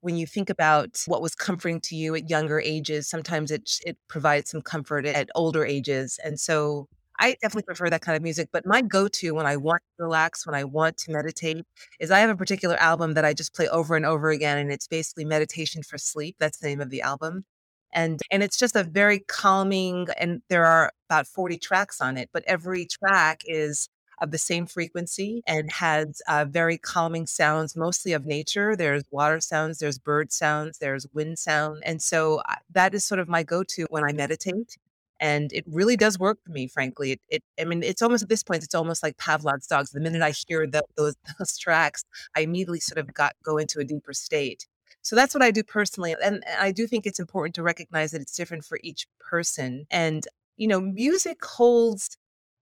when 0.00 0.16
you 0.16 0.26
think 0.26 0.50
about 0.50 1.02
what 1.06 1.22
was 1.22 1.34
comforting 1.34 1.80
to 1.80 1.96
you 1.96 2.14
at 2.14 2.28
younger 2.28 2.60
ages, 2.60 3.08
sometimes 3.08 3.50
it 3.50 3.70
it 3.86 3.96
provides 4.08 4.50
some 4.50 4.60
comfort 4.60 5.06
at 5.06 5.30
older 5.34 5.64
ages. 5.64 6.18
And 6.22 6.38
so 6.38 6.88
I 7.18 7.32
definitely 7.42 7.62
prefer 7.62 7.90
that 7.90 8.02
kind 8.02 8.16
of 8.16 8.22
music, 8.22 8.48
but 8.52 8.66
my 8.66 8.82
go-to 8.82 9.32
when 9.32 9.46
I 9.46 9.56
want 9.56 9.82
to 9.98 10.04
relax, 10.04 10.46
when 10.46 10.54
I 10.54 10.64
want 10.64 10.96
to 10.98 11.12
meditate, 11.12 11.64
is 12.00 12.10
I 12.10 12.18
have 12.20 12.30
a 12.30 12.36
particular 12.36 12.76
album 12.76 13.14
that 13.14 13.24
I 13.24 13.34
just 13.34 13.54
play 13.54 13.68
over 13.68 13.96
and 13.96 14.04
over 14.06 14.30
again, 14.30 14.58
and 14.58 14.72
it's 14.72 14.88
basically 14.88 15.24
meditation 15.24 15.82
for 15.82 15.98
sleep. 15.98 16.36
That's 16.40 16.58
the 16.58 16.68
name 16.68 16.80
of 16.80 16.90
the 16.90 17.02
album. 17.02 17.44
And 17.92 18.20
and 18.30 18.42
it's 18.42 18.58
just 18.58 18.76
a 18.76 18.82
very 18.84 19.20
calming 19.20 20.08
and 20.18 20.42
there 20.48 20.64
are 20.66 20.92
about 21.08 21.28
40 21.28 21.58
tracks 21.58 22.00
on 22.00 22.16
it, 22.16 22.28
but 22.32 22.42
every 22.46 22.86
track 22.86 23.42
is 23.46 23.88
of 24.20 24.30
the 24.30 24.38
same 24.38 24.66
frequency 24.66 25.42
and 25.46 25.70
has 25.72 26.20
uh, 26.28 26.44
very 26.48 26.78
calming 26.78 27.26
sounds, 27.26 27.76
mostly 27.76 28.12
of 28.12 28.26
nature. 28.26 28.76
There's 28.76 29.04
water 29.10 29.40
sounds, 29.40 29.78
there's 29.78 29.98
bird 29.98 30.32
sounds, 30.32 30.78
there's 30.78 31.06
wind 31.12 31.38
sound. 31.38 31.82
And 31.84 32.00
so 32.02 32.36
uh, 32.48 32.56
that 32.70 32.94
is 32.94 33.04
sort 33.04 33.18
of 33.20 33.28
my 33.28 33.42
go 33.42 33.62
to 33.64 33.86
when 33.90 34.04
I 34.04 34.12
meditate. 34.12 34.76
And 35.24 35.50
it 35.54 35.64
really 35.66 35.96
does 35.96 36.18
work 36.18 36.38
for 36.44 36.52
me, 36.52 36.68
frankly. 36.68 37.12
It, 37.12 37.20
it 37.30 37.42
I 37.58 37.64
mean, 37.64 37.82
it's 37.82 38.02
almost 38.02 38.24
at 38.24 38.28
this 38.28 38.42
point, 38.42 38.62
it's 38.62 38.74
almost 38.74 39.02
like 39.02 39.16
Pavlov's 39.16 39.66
dogs. 39.66 39.90
The 39.90 39.98
minute 39.98 40.20
I 40.20 40.34
hear 40.46 40.66
the, 40.66 40.84
those, 40.98 41.16
those 41.38 41.56
tracks, 41.56 42.04
I 42.36 42.40
immediately 42.40 42.80
sort 42.80 42.98
of 42.98 43.14
got 43.14 43.32
go 43.42 43.56
into 43.56 43.80
a 43.80 43.84
deeper 43.84 44.12
state. 44.12 44.66
So 45.00 45.16
that's 45.16 45.32
what 45.32 45.42
I 45.42 45.50
do 45.50 45.62
personally. 45.62 46.14
And 46.22 46.44
I 46.60 46.72
do 46.72 46.86
think 46.86 47.06
it's 47.06 47.18
important 47.18 47.54
to 47.54 47.62
recognize 47.62 48.10
that 48.10 48.20
it's 48.20 48.36
different 48.36 48.66
for 48.66 48.78
each 48.82 49.06
person. 49.18 49.86
And, 49.90 50.26
you 50.58 50.68
know, 50.68 50.78
music 50.78 51.42
holds 51.42 52.18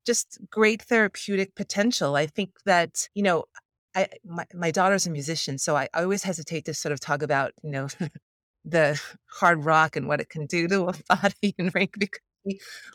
just 0.07 0.39
great 0.49 0.83
therapeutic 0.83 1.57
potential. 1.57 2.15
I 2.15 2.27
think 2.27 2.51
that, 2.65 3.09
you 3.13 3.25
know, 3.25 3.47
I 3.97 4.07
my, 4.25 4.47
my 4.55 4.71
daughter's 4.71 5.07
a 5.09 5.11
musician, 5.11 5.59
so 5.59 5.77
I, 5.77 5.89
I 5.93 6.05
always 6.05 6.23
hesitate 6.23 6.65
to 6.67 6.75
sort 6.75 6.93
of 6.93 7.01
talk 7.01 7.23
about, 7.23 7.55
you 7.65 7.71
know, 7.73 7.89
the 8.65 9.01
hard 9.27 9.65
rock 9.65 9.97
and 9.97 10.07
what 10.07 10.21
it 10.21 10.29
can 10.29 10.47
do 10.47 10.69
to 10.69 10.91
a 10.91 10.95
body 11.09 11.55
and 11.59 11.75
rank 11.75 11.95
because 11.99 12.21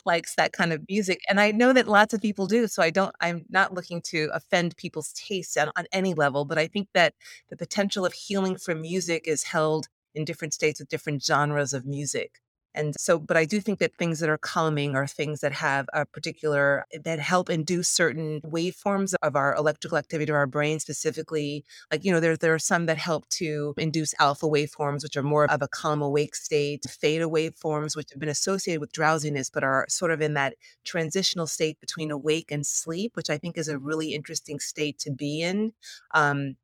likes 0.04 0.34
that 0.36 0.52
kind 0.52 0.72
of 0.72 0.84
music. 0.88 1.20
And 1.28 1.40
I 1.40 1.50
know 1.50 1.72
that 1.72 1.88
lots 1.88 2.14
of 2.14 2.20
people 2.20 2.46
do. 2.46 2.66
So 2.66 2.82
I 2.82 2.90
don't, 2.90 3.14
I'm 3.20 3.44
not 3.48 3.74
looking 3.74 4.02
to 4.02 4.30
offend 4.32 4.76
people's 4.76 5.12
tastes 5.12 5.56
on, 5.56 5.70
on 5.76 5.86
any 5.92 6.14
level, 6.14 6.44
but 6.44 6.58
I 6.58 6.66
think 6.66 6.88
that 6.94 7.14
the 7.48 7.56
potential 7.56 8.04
of 8.04 8.12
healing 8.12 8.56
from 8.56 8.80
music 8.80 9.26
is 9.26 9.44
held 9.44 9.88
in 10.14 10.24
different 10.24 10.54
states 10.54 10.80
with 10.80 10.88
different 10.88 11.22
genres 11.24 11.72
of 11.72 11.86
music. 11.86 12.40
And 12.78 12.94
so, 12.96 13.18
but 13.18 13.36
I 13.36 13.44
do 13.44 13.60
think 13.60 13.80
that 13.80 13.96
things 13.96 14.20
that 14.20 14.30
are 14.30 14.38
calming 14.38 14.94
are 14.94 15.06
things 15.08 15.40
that 15.40 15.52
have 15.52 15.86
a 15.92 16.06
particular, 16.06 16.86
that 17.02 17.18
help 17.18 17.50
induce 17.50 17.88
certain 17.88 18.40
waveforms 18.42 19.14
of 19.20 19.34
our 19.34 19.52
electrical 19.56 19.98
activity 19.98 20.30
of 20.30 20.36
our 20.36 20.46
brain 20.46 20.78
specifically. 20.78 21.64
Like, 21.90 22.04
you 22.04 22.12
know, 22.12 22.20
there, 22.20 22.36
there 22.36 22.54
are 22.54 22.58
some 22.60 22.86
that 22.86 22.96
help 22.96 23.28
to 23.30 23.74
induce 23.76 24.14
alpha 24.20 24.46
waveforms, 24.46 25.02
which 25.02 25.16
are 25.16 25.24
more 25.24 25.50
of 25.50 25.60
a 25.60 25.66
calm 25.66 26.00
awake 26.02 26.36
state, 26.36 26.84
theta 26.88 27.28
waveforms, 27.28 27.96
which 27.96 28.10
have 28.12 28.20
been 28.20 28.28
associated 28.28 28.80
with 28.80 28.92
drowsiness, 28.92 29.50
but 29.50 29.64
are 29.64 29.84
sort 29.88 30.12
of 30.12 30.20
in 30.20 30.34
that 30.34 30.54
transitional 30.84 31.48
state 31.48 31.80
between 31.80 32.12
awake 32.12 32.52
and 32.52 32.64
sleep, 32.64 33.16
which 33.16 33.28
I 33.28 33.38
think 33.38 33.58
is 33.58 33.66
a 33.66 33.78
really 33.78 34.14
interesting 34.14 34.60
state 34.60 35.00
to 35.00 35.10
be 35.10 35.42
in. 35.42 35.72
Um, 36.14 36.54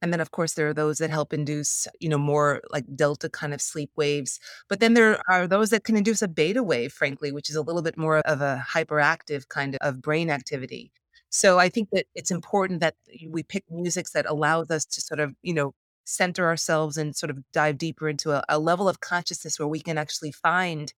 and 0.00 0.12
then, 0.12 0.20
of 0.20 0.30
course, 0.30 0.54
there 0.54 0.68
are 0.68 0.74
those 0.74 0.98
that 0.98 1.10
help 1.10 1.32
induce, 1.32 1.86
you 2.00 2.08
know, 2.08 2.18
more 2.18 2.60
like 2.70 2.84
delta 2.94 3.28
kind 3.28 3.54
of 3.54 3.60
sleep 3.60 3.90
waves. 3.96 4.38
But 4.68 4.80
then 4.80 4.94
there 4.94 5.20
are 5.28 5.46
those 5.46 5.70
that 5.70 5.84
can 5.84 5.96
induce 5.96 6.22
a 6.22 6.28
beta 6.28 6.62
wave, 6.62 6.92
frankly, 6.92 7.32
which 7.32 7.50
is 7.50 7.56
a 7.56 7.62
little 7.62 7.82
bit 7.82 7.96
more 7.96 8.18
of 8.18 8.40
a 8.40 8.64
hyperactive 8.68 9.48
kind 9.48 9.76
of 9.80 10.02
brain 10.02 10.30
activity. 10.30 10.92
So 11.30 11.58
I 11.58 11.68
think 11.68 11.88
that 11.92 12.06
it's 12.14 12.30
important 12.30 12.80
that 12.80 12.94
we 13.28 13.42
pick 13.42 13.64
musics 13.70 14.12
that 14.12 14.26
allows 14.26 14.70
us 14.70 14.84
to 14.84 15.00
sort 15.00 15.20
of, 15.20 15.34
you 15.42 15.54
know, 15.54 15.74
center 16.04 16.46
ourselves 16.46 16.96
and 16.96 17.14
sort 17.16 17.30
of 17.30 17.38
dive 17.52 17.78
deeper 17.78 18.08
into 18.08 18.32
a, 18.32 18.42
a 18.48 18.58
level 18.58 18.88
of 18.88 19.00
consciousness 19.00 19.58
where 19.58 19.68
we 19.68 19.80
can 19.80 19.98
actually 19.98 20.32
find 20.32 20.92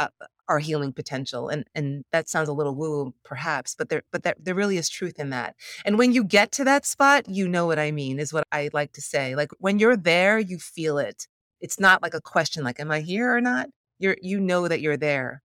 Uh, 0.00 0.08
our 0.48 0.58
healing 0.58 0.92
potential 0.92 1.48
and 1.48 1.64
and 1.74 2.04
that 2.10 2.26
sounds 2.28 2.48
a 2.48 2.52
little 2.52 2.74
woo 2.74 2.90
woo 2.90 3.14
perhaps 3.22 3.74
but 3.78 3.90
there 3.90 4.02
but 4.10 4.22
there, 4.24 4.34
there 4.40 4.54
really 4.54 4.78
is 4.78 4.88
truth 4.88 5.20
in 5.20 5.28
that. 5.30 5.54
And 5.84 5.98
when 5.98 6.12
you 6.12 6.24
get 6.24 6.50
to 6.52 6.64
that 6.64 6.86
spot 6.86 7.28
you 7.28 7.46
know 7.46 7.66
what 7.66 7.78
i 7.78 7.90
mean 7.90 8.18
is 8.18 8.32
what 8.32 8.44
i 8.50 8.70
like 8.72 8.92
to 8.94 9.02
say. 9.02 9.36
Like 9.36 9.50
when 9.58 9.78
you're 9.78 9.96
there 9.96 10.38
you 10.38 10.58
feel 10.58 10.98
it. 10.98 11.28
It's 11.60 11.78
not 11.78 12.02
like 12.02 12.14
a 12.14 12.20
question 12.20 12.64
like 12.64 12.80
am 12.80 12.90
i 12.90 13.00
here 13.00 13.30
or 13.30 13.42
not? 13.42 13.68
You're 13.98 14.16
you 14.22 14.40
know 14.40 14.66
that 14.68 14.80
you're 14.80 14.96
there. 14.96 15.42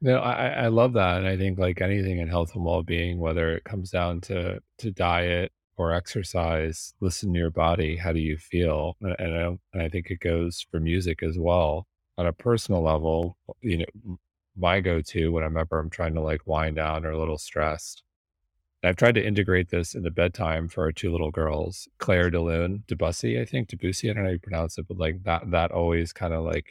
No 0.00 0.18
i 0.18 0.48
i 0.64 0.68
love 0.68 0.94
that 0.94 1.18
and 1.18 1.28
i 1.28 1.36
think 1.36 1.58
like 1.58 1.80
anything 1.82 2.18
in 2.18 2.28
health 2.28 2.54
and 2.54 2.64
well-being 2.64 3.20
whether 3.20 3.54
it 3.54 3.64
comes 3.64 3.90
down 3.90 4.22
to 4.22 4.60
to 4.78 4.90
diet 4.90 5.52
or 5.76 5.92
exercise 5.92 6.94
listen 7.00 7.32
to 7.34 7.38
your 7.38 7.50
body 7.50 7.96
how 7.96 8.12
do 8.12 8.20
you 8.20 8.36
feel? 8.38 8.96
And, 9.02 9.14
and 9.18 9.34
I, 9.38 9.44
and 9.74 9.82
I 9.82 9.88
think 9.90 10.06
it 10.10 10.20
goes 10.20 10.66
for 10.70 10.80
music 10.80 11.22
as 11.22 11.36
well 11.38 11.86
on 12.18 12.26
a 12.26 12.32
personal 12.32 12.82
level, 12.82 13.36
you 13.60 13.78
know, 13.78 14.18
my 14.56 14.80
go-to 14.80 15.32
when 15.32 15.42
I 15.42 15.46
remember 15.46 15.78
I'm 15.78 15.90
trying 15.90 16.14
to 16.14 16.20
like 16.20 16.46
wind 16.46 16.76
down 16.76 17.04
or 17.06 17.10
a 17.10 17.18
little 17.18 17.38
stressed. 17.38 18.02
I've 18.82 18.96
tried 18.96 19.14
to 19.16 19.26
integrate 19.26 19.68
this 19.68 19.94
into 19.94 20.10
bedtime 20.10 20.68
for 20.68 20.84
our 20.84 20.92
two 20.92 21.12
little 21.12 21.30
girls, 21.30 21.86
Clair 21.98 22.30
de 22.30 22.40
Lune, 22.40 22.82
Debussy, 22.86 23.38
I 23.38 23.44
think, 23.44 23.68
Debussy, 23.68 24.08
I 24.08 24.14
don't 24.14 24.22
know 24.22 24.30
how 24.30 24.32
you 24.32 24.38
pronounce 24.38 24.78
it, 24.78 24.88
but 24.88 24.96
like 24.96 25.22
that, 25.24 25.50
that 25.50 25.70
always 25.70 26.12
kind 26.12 26.32
of 26.32 26.44
like 26.44 26.66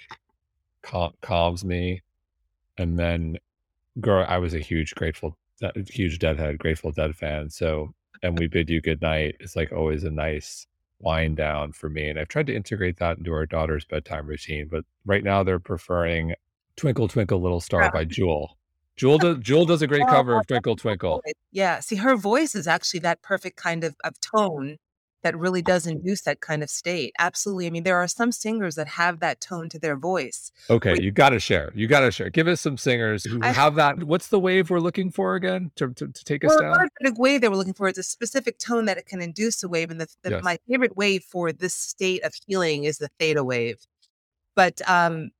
cal- 0.83 1.15
calms 1.21 1.63
me. 1.63 2.01
And 2.77 2.97
then 2.97 3.37
girl, 3.99 4.25
I 4.27 4.37
was 4.37 4.53
a 4.53 4.59
huge 4.59 4.95
grateful, 4.95 5.37
huge 5.87 6.19
Deadhead, 6.19 6.57
Grateful 6.57 6.91
Dead 6.91 7.15
fan. 7.15 7.49
So, 7.49 7.93
and 8.23 8.37
we 8.37 8.47
bid 8.47 8.69
you 8.69 8.81
good 8.81 9.01
night. 9.01 9.35
It's 9.39 9.55
like 9.55 9.71
always 9.71 10.03
a 10.03 10.09
nice 10.11 10.65
wind 10.99 11.37
down 11.37 11.71
for 11.71 11.89
me. 11.89 12.09
And 12.09 12.19
I've 12.19 12.27
tried 12.27 12.47
to 12.47 12.55
integrate 12.55 12.97
that 12.97 13.17
into 13.17 13.33
our 13.33 13.45
daughter's 13.45 13.85
bedtime 13.85 14.27
routine, 14.27 14.67
but 14.69 14.85
right 15.05 15.23
now 15.23 15.43
they're 15.43 15.59
preferring 15.59 16.33
Twinkle 16.75 17.07
Twinkle 17.07 17.41
Little 17.41 17.61
Star 17.61 17.83
yeah. 17.83 17.91
by 17.91 18.05
Jewel. 18.05 18.57
Jewel 18.95 19.17
does 19.17 19.37
Jewel 19.39 19.65
does 19.65 19.81
a 19.81 19.87
great 19.87 20.03
oh, 20.03 20.11
cover 20.11 20.37
of 20.37 20.45
Twinkle 20.47 20.75
Twinkle. 20.75 21.21
Yeah. 21.51 21.79
See, 21.79 21.95
her 21.95 22.17
voice 22.17 22.53
is 22.53 22.67
actually 22.67 22.99
that 23.01 23.21
perfect 23.21 23.55
kind 23.55 23.83
of, 23.83 23.95
of 24.03 24.19
tone 24.19 24.77
that 25.23 25.37
really 25.37 25.61
does 25.61 25.85
induce 25.85 26.21
that 26.21 26.39
kind 26.39 26.63
of 26.63 26.69
state. 26.69 27.13
Absolutely. 27.19 27.67
I 27.67 27.69
mean, 27.69 27.83
there 27.83 27.97
are 27.97 28.07
some 28.07 28.31
singers 28.31 28.75
that 28.75 28.87
have 28.87 29.19
that 29.19 29.41
tone 29.41 29.69
to 29.69 29.79
their 29.79 29.97
voice. 29.97 30.51
Okay, 30.69 30.95
you 30.99 31.11
got 31.11 31.29
to 31.29 31.39
share. 31.39 31.71
You 31.75 31.87
got 31.87 32.01
to 32.01 32.11
share. 32.11 32.29
Give 32.29 32.47
us 32.47 32.61
some 32.61 32.77
singers 32.77 33.23
who 33.23 33.39
I, 33.41 33.51
have 33.51 33.75
that. 33.75 34.03
What's 34.03 34.27
the 34.27 34.39
wave 34.39 34.69
we're 34.69 34.79
looking 34.79 35.11
for 35.11 35.35
again 35.35 35.71
to, 35.75 35.93
to, 35.93 36.07
to 36.07 36.23
take 36.23 36.45
us 36.45 36.49
well, 36.49 36.75
down? 36.75 36.87
The 37.01 37.13
wave 37.17 37.41
that 37.41 37.51
we're 37.51 37.57
looking 37.57 37.73
for 37.73 37.89
is 37.89 37.97
a 37.97 38.03
specific 38.03 38.59
tone 38.59 38.85
that 38.85 38.97
it 38.97 39.05
can 39.05 39.21
induce 39.21 39.61
a 39.63 39.67
wave. 39.67 39.91
And 39.91 39.99
the, 39.99 40.07
the, 40.23 40.29
yes. 40.31 40.43
my 40.43 40.57
favorite 40.69 40.95
wave 40.95 41.23
for 41.23 41.51
this 41.51 41.73
state 41.73 42.23
of 42.23 42.33
healing 42.47 42.85
is 42.85 42.97
the 42.97 43.09
theta 43.19 43.43
wave. 43.43 43.85
But 44.55 44.81
um, 44.89 45.31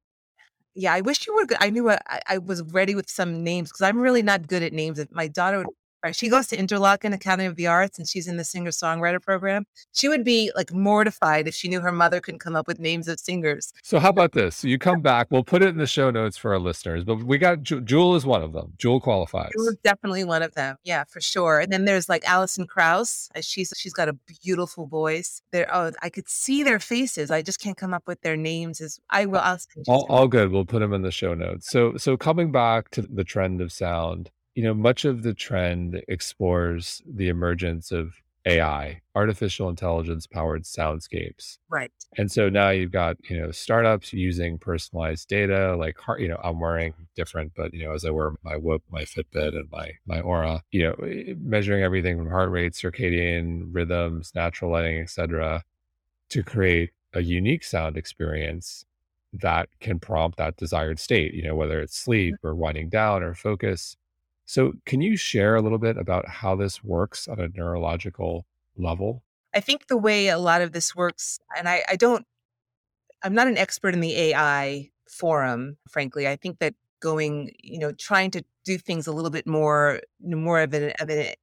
yeah, 0.75 0.93
I 0.93 1.01
wish 1.01 1.27
you 1.27 1.36
were 1.36 1.45
good. 1.45 1.57
I 1.59 1.69
knew 1.69 1.89
I, 1.89 2.00
I 2.27 2.38
was 2.38 2.62
ready 2.63 2.95
with 2.95 3.09
some 3.09 3.43
names 3.43 3.69
because 3.69 3.81
I'm 3.81 4.00
really 4.00 4.21
not 4.21 4.48
good 4.48 4.63
at 4.63 4.74
names. 4.74 5.00
If 5.00 5.12
My 5.12 5.27
daughter 5.27 5.59
would 5.59 5.67
Right. 6.03 6.15
She 6.15 6.29
goes 6.29 6.48
to 6.48 6.58
Interlochen 6.58 7.13
Academy 7.13 7.46
of 7.46 7.56
the 7.56 7.68
Arts 7.68 8.00
and 8.00 8.08
she's 8.08 8.27
in 8.27 8.38
the 8.38 8.46
singer 8.46 8.72
songwriter 8.72 9.22
program. 9.22 9.65
She 9.91 10.08
would 10.08 10.24
be 10.24 10.51
like 10.56 10.74
mortified 10.74 11.48
if 11.48 11.56
she 11.56 11.68
knew 11.68 11.82
her 11.82 11.91
mother 11.91 12.22
couldn't 12.22 12.39
come 12.39 12.56
up 12.56 12.68
with 12.68 12.79
names 12.79 13.08
of 13.08 13.20
singers. 13.20 13.74
So, 13.84 14.00
how 14.00 14.10
about 14.10 14.32
this? 14.32 14.63
You 14.63 14.77
come 14.77 15.01
back, 15.01 15.27
we'll 15.29 15.44
put 15.44 15.62
it 15.62 15.70
in 15.70 15.77
the 15.77 15.88
show 15.88 16.10
notes 16.10 16.38
for 16.38 16.53
our 16.53 16.60
listeners, 16.60 17.03
but 17.03 17.24
we 17.24 17.38
got 17.38 17.63
Jewel 17.63 18.15
is 18.15 18.25
one 18.25 18.41
of 18.41 18.53
them. 18.53 18.74
Jewel 18.77 19.01
qualifies. 19.01 19.51
Jewel 19.56 19.68
is 19.68 19.77
definitely 19.84 20.24
one 20.24 20.41
of 20.41 20.53
them. 20.53 20.77
Yeah, 20.84 21.03
for 21.03 21.20
sure. 21.22 21.60
And 21.60 21.72
then 21.72 21.86
there's 21.86 22.08
like 22.08 22.24
Alison 22.25 22.65
Krauss. 22.65 23.29
Uh, 23.36 23.41
she's 23.41 23.74
she's 23.75 23.94
got 23.94 24.08
a 24.08 24.13
beautiful 24.44 24.88
voice. 24.88 25.41
There, 25.51 25.68
oh, 25.74 25.91
I 26.01 26.10
could 26.10 26.29
see 26.29 26.63
their 26.63 26.79
faces. 26.79 27.32
I 27.32 27.41
just 27.41 27.60
can't 27.60 27.77
come 27.77 27.94
up 27.94 28.03
with 28.08 28.22
their 28.22 28.38
names. 28.38 28.79
As 28.79 29.00
I 29.10 29.25
will, 29.25 29.39
I'll 29.39 29.60
all, 29.88 30.06
all 30.10 30.27
good. 30.27 30.51
We'll 30.51 30.65
put 30.65 30.79
them 30.79 30.94
in 30.94 31.01
the 31.01 31.12
show 31.12 31.34
notes. 31.34 31.70
So, 31.70 31.98
so 31.98 32.18
coming 32.18 32.51
back 32.51 32.89
to 32.91 33.01
the 33.01 33.24
trend 33.24 33.62
of 33.62 33.72
sound, 33.72 34.32
you 34.56 34.63
know, 34.63 34.74
much 34.74 35.06
of 35.06 35.24
the 35.24 35.34
trend 35.34 36.01
explores 36.08 37.01
the 37.06 37.29
emergence 37.29 37.91
of 37.91 38.13
AI, 38.46 39.01
artificial 39.15 39.70
intelligence 39.70 40.25
powered 40.25 40.63
soundscapes. 40.63 41.58
Right. 41.70 41.91
And 42.18 42.32
so 42.32 42.50
now 42.50 42.70
you've 42.70 42.91
got, 42.91 43.18
you 43.29 43.39
know, 43.39 43.51
startups 43.51 44.13
using 44.13 44.58
personalized 44.58 45.27
data, 45.27 45.75
like, 45.75 45.98
you 46.18 46.27
know, 46.27 46.39
I'm 46.44 46.60
wearing 46.60 46.94
different, 47.15 47.53
but, 47.56 47.74
you 47.74 47.84
know, 47.84 47.94
as 47.94 48.06
I 48.06 48.10
wear 48.10 48.32
my 48.44 48.56
Whoop, 48.56 48.84
my 48.89 49.03
Fitbit, 49.03 49.56
and 49.56 49.70
my, 49.72 49.91
my 50.06 50.22
Oura, 50.22 50.62
you 50.72 50.84
know, 50.84 50.94
eh, 51.06 51.34
measuring 51.39 51.84
everything 51.84 52.18
from 52.18 52.29
heart 52.29 52.50
rate, 52.50 52.74
circadian 52.74 53.70
rhythms, 53.72 54.32
natural 54.34 54.72
lighting, 54.72 55.01
etc., 55.01 55.63
to 56.29 56.44
create 56.44 56.91
a 57.13 57.22
unique 57.22 57.63
sound 57.63 57.98
experience 57.98 58.86
that 59.34 59.70
can 59.79 60.00
prompt 60.00 60.38
that 60.38 60.58
desired 60.58 61.00
state, 61.00 61.34
you 61.34 61.44
know, 61.44 61.56
whether 61.56 61.79
it's 61.79 61.98
sleep 61.98 62.36
or 62.44 62.56
winding 62.56 62.89
down 62.89 63.22
or 63.22 63.36
focus. 63.36 63.96
So, 64.50 64.74
can 64.88 65.00
you 65.00 65.15
share 65.15 65.56
a 65.56 65.62
little 65.62 65.77
bit 65.77 65.96
about 65.96 66.27
how 66.27 66.56
this 66.56 66.84
works 66.84 67.27
on 67.27 67.39
a 67.39 67.50
neurological 67.50 68.48
level? 68.75 69.22
I 69.53 69.60
think 69.60 69.86
the 69.86 69.96
way 69.96 70.29
a 70.29 70.39
lot 70.39 70.63
of 70.63 70.72
this 70.72 70.96
works, 70.96 71.38
and 71.56 71.70
I, 71.70 71.84
I 71.88 71.96
don't, 71.96 72.25
I'm 73.22 73.36
not 73.36 73.46
an 73.46 73.60
expert 73.60 73.94
in 73.94 74.00
the 74.00 74.15
AI 74.15 74.89
forum, 75.08 75.77
frankly. 75.88 76.27
I 76.27 76.36
think 76.36 76.58
that 76.58 76.74
going, 77.00 77.53
you 77.62 77.77
know, 77.77 77.91
trying 77.91 78.32
to 78.32 78.44
do 78.65 78.79
things 78.79 79.06
a 79.06 79.12
little 79.12 79.29
bit 79.29 79.46
more, 79.46 80.00
more 80.20 80.62
of 80.62 80.74
an, 80.74 80.94
of 81.00 81.12
an 81.12 81.36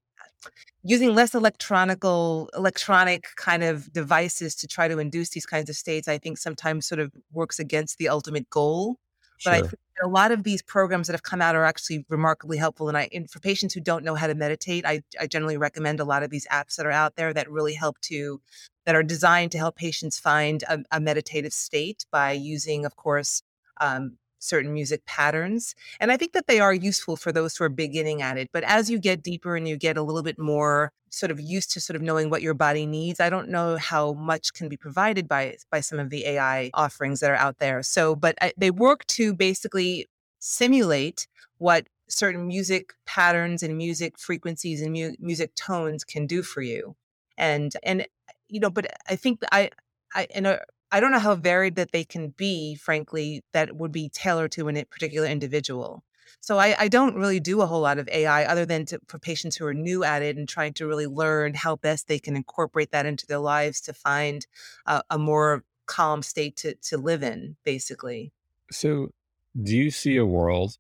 using 0.83 1.15
less 1.15 1.33
electronical 1.33 2.51
electronic 2.55 3.29
kind 3.37 3.63
of 3.63 3.93
devices 3.93 4.57
to 4.57 4.67
try 4.67 4.89
to 4.89 4.99
induce 4.99 5.31
these 5.31 5.47
kinds 5.47 5.69
of 5.69 5.75
states 5.75 6.07
i 6.07 6.19
think 6.19 6.39
sometimes 6.39 6.87
sort 6.87 7.01
of 7.01 7.11
works 7.33 7.59
against 7.59 7.99
the 7.99 8.09
ultimate 8.09 8.49
goal 8.51 8.97
but 9.45 9.55
I 9.55 9.61
think 9.63 9.75
a 10.03 10.09
lot 10.09 10.33
of 10.33 10.43
these 10.43 10.63
programs 10.63 11.07
that 11.07 11.15
have 11.15 11.23
come 11.23 11.41
out 11.41 11.57
are 11.57 11.65
actually 11.65 12.05
remarkably 12.09 12.59
helpful. 12.59 12.89
And 12.89 12.97
I, 12.97 13.09
and 13.13 13.31
for 13.31 13.41
patients 13.41 13.75
who 13.75 13.81
don't 13.81 14.05
know 14.05 14.15
how 14.15 14.27
to 14.27 14.35
meditate, 14.35 14.85
I, 14.85 15.03
I 15.21 15.27
generally 15.27 15.57
recommend 15.57 16.01
a 16.01 16.05
lot 16.05 16.23
of 16.23 16.31
these 16.31 16.47
apps 16.49 16.77
that 16.77 16.87
are 16.87 16.91
out 16.91 17.17
there 17.17 17.33
that 17.33 17.51
really 17.51 17.75
help 17.75 18.01
to, 18.03 18.41
that 18.85 18.95
are 18.95 19.03
designed 19.03 19.53
to 19.53 19.59
help 19.59 19.77
patients 19.77 20.19
find 20.19 20.63
a, 20.69 20.81
a 20.93 21.01
meditative 21.01 21.53
state 21.53 22.05
by 22.11 22.33
using, 22.33 22.85
of 22.85 22.97
course, 22.97 23.43
um, 23.81 24.19
certain 24.39 24.73
music 24.73 25.05
patterns. 25.07 25.75
And 26.01 26.13
I 26.13 26.17
think 26.17 26.33
that 26.33 26.47
they 26.47 26.61
are 26.61 26.75
useful 26.75 27.17
for 27.17 27.33
those 27.33 27.57
who 27.57 27.65
are 27.65 27.69
beginning 27.69 28.23
at 28.23 28.39
it. 28.39 28.51
But 28.53 28.65
as 28.65 28.91
you 28.91 28.99
get 28.99 29.23
deeper 29.23 29.57
and 29.57 29.69
you 29.69 29.77
get 29.77 29.97
a 29.97 30.03
little 30.03 30.23
bit 30.23 30.39
more 30.39 30.93
sort 31.11 31.31
of 31.31 31.41
used 31.41 31.73
to 31.73 31.81
sort 31.81 31.97
of 31.97 32.03
knowing 32.03 32.31
what 32.31 32.43
your 32.43 32.55
body 32.55 32.87
needs, 32.87 33.21
I 33.21 33.31
don't 33.31 33.49
know 33.49 33.77
how 33.77 34.13
much 34.13 34.53
can 34.53 34.69
be 34.69 34.77
provided 34.77 35.29
by 35.29 35.57
by 35.71 35.81
some 35.81 35.99
of 35.99 36.11
the 36.11 36.27
AI 36.27 36.71
offerings 36.75 37.21
that 37.21 37.31
are 37.31 37.37
out 37.37 37.59
there. 37.59 37.83
So, 37.83 38.15
but 38.15 38.37
I, 38.41 38.53
they 38.57 38.71
work 38.71 39.07
to 39.09 39.35
basically 39.35 40.09
simulate 40.39 41.27
what 41.59 41.87
certain 42.09 42.47
music 42.47 42.93
patterns 43.05 43.63
and 43.63 43.77
music 43.77 44.19
frequencies 44.19 44.83
and 44.83 44.93
mu- 44.93 45.17
music 45.19 45.55
tones 45.55 46.05
can 46.05 46.27
do 46.27 46.43
for 46.43 46.63
you. 46.63 46.95
And 47.39 47.73
and 47.83 48.07
you 48.49 48.61
know, 48.61 48.71
but 48.71 48.87
I 49.09 49.17
think 49.17 49.41
I 49.53 49.71
I 50.15 50.27
and 50.35 50.47
uh, 50.47 50.59
I 50.93 51.01
don't 51.01 51.11
know 51.11 51.19
how 51.19 51.35
varied 51.35 51.77
that 51.77 51.93
they 51.93 52.05
can 52.05 52.29
be, 52.31 52.77
frankly, 52.77 53.43
that 53.53 53.77
would 53.77 53.93
be 53.93 54.09
tailored 54.09 54.53
to 54.53 54.69
a 54.69 54.85
particular 54.85 55.27
individual. 55.27 56.05
So 56.41 56.59
I, 56.59 56.77
I 56.79 56.89
don't 56.89 57.17
really 57.17 57.41
do 57.41 57.61
a 57.61 57.67
whole 57.67 57.81
lot 57.81 57.99
of 57.99 58.09
AI 58.09 58.45
other 58.45 58.65
than 58.65 58.85
to, 58.87 59.01
for 59.09 59.19
patients 59.19 59.57
who 59.57 59.67
are 59.67 59.75
new 59.75 60.05
at 60.05 60.23
it 60.23 60.37
and 60.37 60.49
trying 60.49 60.75
to 60.75 60.87
really 60.87 61.07
learn 61.07 61.55
how 61.55 61.77
best 61.77 62.09
they 62.09 62.19
can 62.19 62.37
incorporate 62.37 62.93
that 62.93 63.07
into 63.07 63.27
their 63.27 63.39
lives 63.39 63.81
to 63.83 63.93
find 63.93 64.47
a, 64.87 65.03
a 65.11 65.19
more 65.19 65.65
calm 65.87 66.23
state 66.23 66.57
to 66.57 66.75
to 66.75 66.99
live 66.99 67.23
in, 67.23 67.57
basically. 67.65 68.33
So, 68.71 69.13
do 69.61 69.77
you 69.77 69.91
see 69.91 70.17
a 70.17 70.27
world 70.27 70.79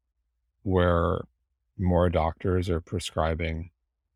where 0.62 1.22
more 1.78 2.10
doctors 2.10 2.68
are 2.68 2.80
prescribing 2.80 3.70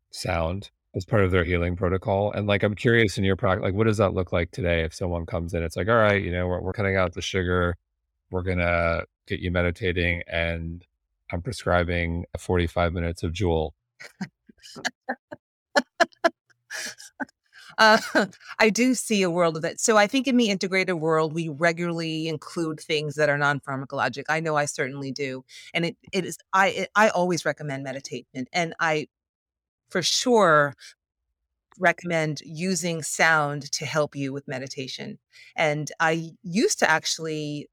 sound 0.09 0.69
as 0.95 1.05
part 1.05 1.23
of 1.23 1.31
their 1.31 1.43
healing 1.43 1.75
protocol? 1.75 2.31
And 2.31 2.47
like, 2.47 2.63
I'm 2.63 2.75
curious 2.75 3.17
in 3.17 3.23
your 3.23 3.35
practice, 3.35 3.63
like, 3.63 3.73
what 3.73 3.87
does 3.87 3.97
that 3.97 4.13
look 4.13 4.31
like 4.31 4.51
today? 4.51 4.83
If 4.83 4.93
someone 4.93 5.25
comes 5.25 5.53
in, 5.53 5.63
it's 5.63 5.75
like, 5.77 5.87
all 5.87 5.95
right, 5.95 6.21
you 6.21 6.31
know, 6.31 6.47
we're, 6.47 6.61
we're 6.61 6.73
cutting 6.73 6.95
out 6.95 7.13
the 7.13 7.21
sugar, 7.21 7.77
we're 8.31 8.43
gonna 8.43 9.03
get 9.27 9.39
you 9.39 9.51
meditating, 9.51 10.23
and 10.27 10.85
I'm 11.31 11.41
prescribing 11.41 12.25
45 12.37 12.93
minutes 12.93 13.23
of 13.23 13.33
Jewel. 13.33 13.73
Uh, 17.77 17.97
I 18.59 18.69
do 18.69 18.93
see 18.93 19.21
a 19.23 19.29
world 19.31 19.57
of 19.57 19.63
it. 19.65 19.79
So 19.79 19.97
I 19.97 20.07
think 20.07 20.27
in 20.27 20.37
the 20.37 20.49
integrated 20.49 20.95
world, 20.95 21.33
we 21.33 21.49
regularly 21.49 22.27
include 22.27 22.79
things 22.79 23.15
that 23.15 23.29
are 23.29 23.37
non-pharmacologic. 23.37 24.25
I 24.29 24.39
know 24.39 24.55
I 24.55 24.65
certainly 24.65 25.11
do, 25.11 25.43
and 25.73 25.85
it 25.85 25.97
it 26.11 26.25
is 26.25 26.37
I 26.53 26.67
it, 26.69 26.89
I 26.95 27.09
always 27.09 27.45
recommend 27.45 27.83
meditation, 27.83 28.45
and 28.53 28.75
I 28.79 29.07
for 29.91 30.01
sure 30.01 30.73
recommend 31.79 32.41
using 32.45 33.01
sound 33.01 33.71
to 33.71 33.85
help 33.85 34.15
you 34.15 34.31
with 34.31 34.47
meditation. 34.47 35.17
And 35.55 35.91
I 35.99 36.31
used 36.43 36.79
to 36.79 36.89
actually 36.89 37.69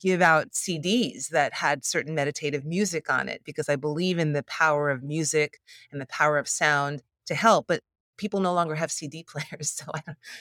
give 0.00 0.20
out 0.20 0.50
CDs 0.50 1.28
that 1.28 1.54
had 1.54 1.84
certain 1.84 2.14
meditative 2.14 2.64
music 2.64 3.10
on 3.10 3.28
it 3.28 3.42
because 3.44 3.68
I 3.68 3.76
believe 3.76 4.18
in 4.18 4.32
the 4.32 4.42
power 4.42 4.90
of 4.90 5.02
music 5.02 5.60
and 5.90 6.00
the 6.00 6.06
power 6.06 6.38
of 6.38 6.48
sound 6.48 7.02
to 7.26 7.34
help. 7.34 7.66
But 7.66 7.82
people 8.18 8.40
no 8.40 8.52
longer 8.52 8.74
have 8.74 8.90
CD 8.90 9.24
players, 9.28 9.70
so 9.70 9.86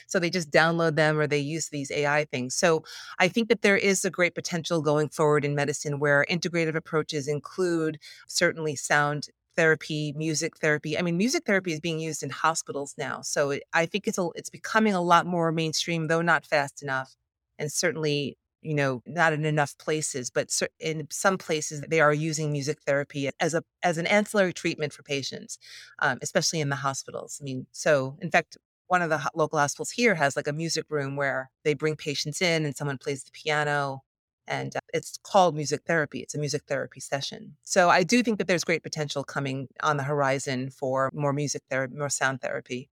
so 0.07 0.19
they 0.19 0.29
just 0.29 0.51
download 0.51 0.95
them 0.95 1.19
or 1.19 1.27
they 1.27 1.39
use 1.39 1.69
these 1.69 1.91
AI 1.91 2.25
things. 2.25 2.55
So 2.55 2.83
I 3.19 3.27
think 3.27 3.49
that 3.49 3.61
there 3.61 3.77
is 3.77 4.03
a 4.03 4.09
great 4.09 4.35
potential 4.35 4.81
going 4.81 5.09
forward 5.09 5.45
in 5.45 5.55
medicine 5.55 5.99
where 5.99 6.25
integrative 6.29 6.75
approaches 6.75 7.27
include 7.27 7.99
certainly 8.27 8.75
sound 8.75 9.29
therapy, 9.55 10.13
music 10.15 10.57
therapy. 10.57 10.97
I 10.97 11.01
mean, 11.01 11.17
music 11.17 11.45
therapy 11.45 11.73
is 11.73 11.79
being 11.79 11.99
used 11.99 12.23
in 12.23 12.29
hospitals 12.29 12.95
now, 12.97 13.21
so 13.21 13.51
it, 13.51 13.63
I 13.73 13.85
think 13.85 14.07
it's 14.07 14.17
a, 14.17 14.27
it's 14.35 14.49
becoming 14.49 14.93
a 14.93 15.01
lot 15.01 15.25
more 15.25 15.51
mainstream, 15.51 16.07
though 16.07 16.21
not 16.21 16.45
fast 16.45 16.81
enough, 16.83 17.15
and 17.59 17.71
certainly 17.71 18.37
you 18.61 18.73
know 18.73 19.01
not 19.05 19.31
in 19.31 19.45
enough 19.45 19.77
places 19.77 20.31
but 20.31 20.49
in 20.79 21.07
some 21.11 21.37
places 21.37 21.81
they 21.87 22.01
are 22.01 22.13
using 22.13 22.51
music 22.51 22.79
therapy 22.85 23.29
as 23.39 23.53
a 23.53 23.63
as 23.83 23.97
an 23.99 24.07
ancillary 24.07 24.53
treatment 24.53 24.91
for 24.91 25.03
patients 25.03 25.59
um, 25.99 26.17
especially 26.21 26.59
in 26.59 26.69
the 26.69 26.75
hospitals 26.75 27.37
i 27.39 27.43
mean 27.43 27.67
so 27.71 28.17
in 28.21 28.31
fact 28.31 28.57
one 28.87 29.01
of 29.01 29.09
the 29.09 29.19
local 29.35 29.59
hospitals 29.59 29.91
here 29.91 30.15
has 30.15 30.35
like 30.35 30.47
a 30.47 30.53
music 30.53 30.85
room 30.89 31.15
where 31.15 31.49
they 31.63 31.73
bring 31.73 31.95
patients 31.95 32.41
in 32.41 32.65
and 32.65 32.75
someone 32.75 32.97
plays 32.97 33.23
the 33.23 33.31
piano 33.31 34.01
and 34.47 34.75
uh, 34.75 34.79
it's 34.93 35.17
called 35.23 35.55
music 35.55 35.81
therapy 35.85 36.19
it's 36.19 36.35
a 36.35 36.39
music 36.39 36.63
therapy 36.67 36.99
session 36.99 37.55
so 37.63 37.89
i 37.89 38.03
do 38.03 38.21
think 38.23 38.37
that 38.37 38.47
there's 38.47 38.63
great 38.63 38.83
potential 38.83 39.23
coming 39.23 39.67
on 39.81 39.97
the 39.97 40.03
horizon 40.03 40.69
for 40.69 41.09
more 41.13 41.33
music 41.33 41.61
therapy 41.69 41.95
more 41.95 42.09
sound 42.09 42.41
therapy 42.41 42.89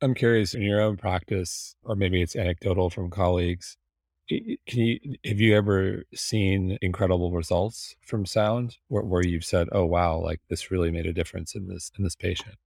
i'm 0.00 0.14
curious 0.14 0.54
in 0.54 0.62
your 0.62 0.80
own 0.80 0.96
practice 0.96 1.76
or 1.82 1.94
maybe 1.94 2.22
it's 2.22 2.36
anecdotal 2.36 2.90
from 2.90 3.10
colleagues 3.10 3.76
can 4.28 4.56
you 4.66 4.98
have 5.24 5.40
you 5.40 5.56
ever 5.56 6.04
seen 6.14 6.78
incredible 6.82 7.32
results 7.32 7.96
from 8.02 8.26
sound 8.26 8.76
where, 8.88 9.02
where 9.02 9.24
you've 9.24 9.44
said, 9.44 9.68
"Oh 9.72 9.86
wow, 9.86 10.18
like 10.18 10.40
this 10.50 10.70
really 10.70 10.90
made 10.90 11.06
a 11.06 11.12
difference 11.12 11.54
in 11.54 11.68
this 11.68 11.90
in 11.96 12.04
this 12.04 12.14
patient"? 12.14 12.56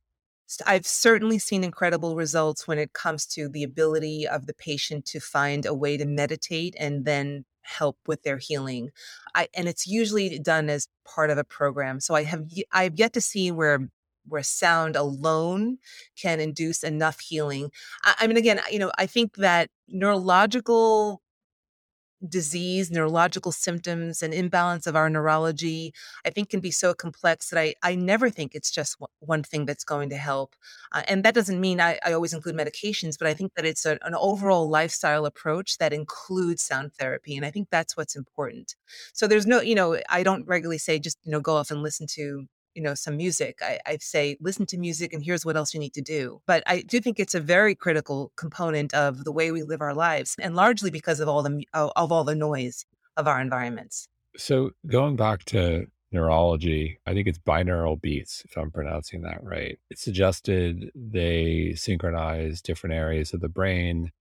I've 0.66 0.86
certainly 0.86 1.38
seen 1.38 1.64
incredible 1.64 2.16
results 2.16 2.66
when 2.66 2.78
it 2.78 2.92
comes 2.92 3.26
to 3.26 3.48
the 3.48 3.62
ability 3.62 4.26
of 4.26 4.46
the 4.46 4.54
patient 4.54 5.06
to 5.06 5.20
find 5.20 5.64
a 5.64 5.72
way 5.72 5.96
to 5.96 6.04
meditate 6.04 6.74
and 6.78 7.04
then 7.04 7.44
help 7.62 7.98
with 8.06 8.22
their 8.22 8.38
healing. 8.38 8.90
I 9.34 9.48
and 9.54 9.68
it's 9.68 9.86
usually 9.86 10.38
done 10.38 10.68
as 10.68 10.88
part 11.04 11.30
of 11.30 11.38
a 11.38 11.44
program. 11.44 12.00
So 12.00 12.14
I 12.14 12.24
have 12.24 12.44
I've 12.72 12.98
yet 12.98 13.12
to 13.14 13.20
see 13.20 13.50
where 13.50 13.88
where 14.28 14.42
sound 14.42 14.96
alone 14.96 15.78
can 16.20 16.40
induce 16.40 16.82
enough 16.82 17.20
healing. 17.20 17.70
I, 18.04 18.14
I 18.20 18.26
mean, 18.26 18.36
again, 18.36 18.60
you 18.70 18.78
know, 18.78 18.92
I 18.98 19.06
think 19.06 19.36
that 19.36 19.70
neurological 19.88 21.21
disease, 22.28 22.90
neurological 22.90 23.52
symptoms, 23.52 24.22
and 24.22 24.32
imbalance 24.32 24.86
of 24.86 24.96
our 24.96 25.10
neurology, 25.10 25.92
I 26.24 26.30
think 26.30 26.50
can 26.50 26.60
be 26.60 26.70
so 26.70 26.94
complex 26.94 27.50
that 27.50 27.58
I, 27.58 27.74
I 27.82 27.94
never 27.94 28.30
think 28.30 28.54
it's 28.54 28.70
just 28.70 28.96
one 29.20 29.42
thing 29.42 29.66
that's 29.66 29.84
going 29.84 30.10
to 30.10 30.16
help. 30.16 30.54
Uh, 30.92 31.02
and 31.08 31.24
that 31.24 31.34
doesn't 31.34 31.60
mean 31.60 31.80
I, 31.80 31.98
I 32.04 32.12
always 32.12 32.32
include 32.32 32.56
medications, 32.56 33.18
but 33.18 33.26
I 33.26 33.34
think 33.34 33.54
that 33.54 33.64
it's 33.64 33.84
a, 33.86 33.98
an 34.02 34.14
overall 34.14 34.68
lifestyle 34.68 35.26
approach 35.26 35.78
that 35.78 35.92
includes 35.92 36.62
sound 36.62 36.92
therapy. 36.94 37.36
And 37.36 37.44
I 37.44 37.50
think 37.50 37.68
that's 37.70 37.96
what's 37.96 38.16
important. 38.16 38.76
So 39.12 39.26
there's 39.26 39.46
no, 39.46 39.60
you 39.60 39.74
know, 39.74 39.98
I 40.08 40.22
don't 40.22 40.46
regularly 40.46 40.78
say 40.78 40.98
just, 40.98 41.18
you 41.24 41.32
know, 41.32 41.40
go 41.40 41.56
off 41.56 41.70
and 41.70 41.82
listen 41.82 42.06
to 42.08 42.46
you 42.74 42.82
know 42.82 42.94
some 42.94 43.16
music 43.16 43.58
I, 43.62 43.78
I 43.86 43.98
say 44.00 44.36
listen 44.40 44.66
to 44.66 44.78
music 44.78 45.12
and 45.12 45.22
here's 45.24 45.44
what 45.44 45.56
else 45.56 45.74
you 45.74 45.80
need 45.80 45.94
to 45.94 46.02
do. 46.02 46.40
But 46.46 46.62
i 46.66 46.82
do 46.82 47.00
think 47.00 47.18
it's 47.18 47.34
a 47.34 47.40
very 47.40 47.74
critical 47.74 48.32
component 48.36 48.94
of 48.94 49.24
the 49.24 49.32
way 49.32 49.50
we 49.52 49.62
live 49.62 49.80
our 49.80 49.94
lives 49.94 50.36
and 50.40 50.54
largely 50.54 50.90
because 50.90 51.20
of 51.20 51.28
all 51.28 51.42
the 51.42 51.66
uh, 51.74 51.90
of 51.96 52.12
all 52.12 52.24
the 52.24 52.34
noise 52.34 52.84
of 53.16 53.26
our 53.26 53.40
environments. 53.40 54.08
So 54.36 54.70
going 54.86 55.16
back 55.16 55.44
to 55.46 55.86
neurology 56.12 56.98
i 57.06 57.14
think 57.14 57.26
it's 57.26 57.38
binaural 57.38 57.98
beats 57.98 58.42
if 58.44 58.58
i'm 58.58 58.70
pronouncing 58.70 59.22
that 59.22 59.42
right. 59.42 59.78
It 59.90 59.98
suggested 59.98 60.90
they 60.94 61.72
synchronize 61.74 62.60
different 62.60 62.94
areas 62.94 63.32
of 63.32 63.40
the 63.40 63.48
brain 63.48 64.12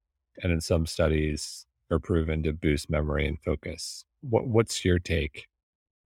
and 0.41 0.51
in 0.51 0.61
some 0.61 0.85
studies 0.85 1.65
are 1.91 1.99
proven 1.99 2.43
to 2.43 2.53
boost 2.53 2.89
memory 2.89 3.27
and 3.27 3.39
focus. 3.39 4.05
What, 4.21 4.47
what's 4.47 4.85
your 4.85 4.99
take 4.99 5.47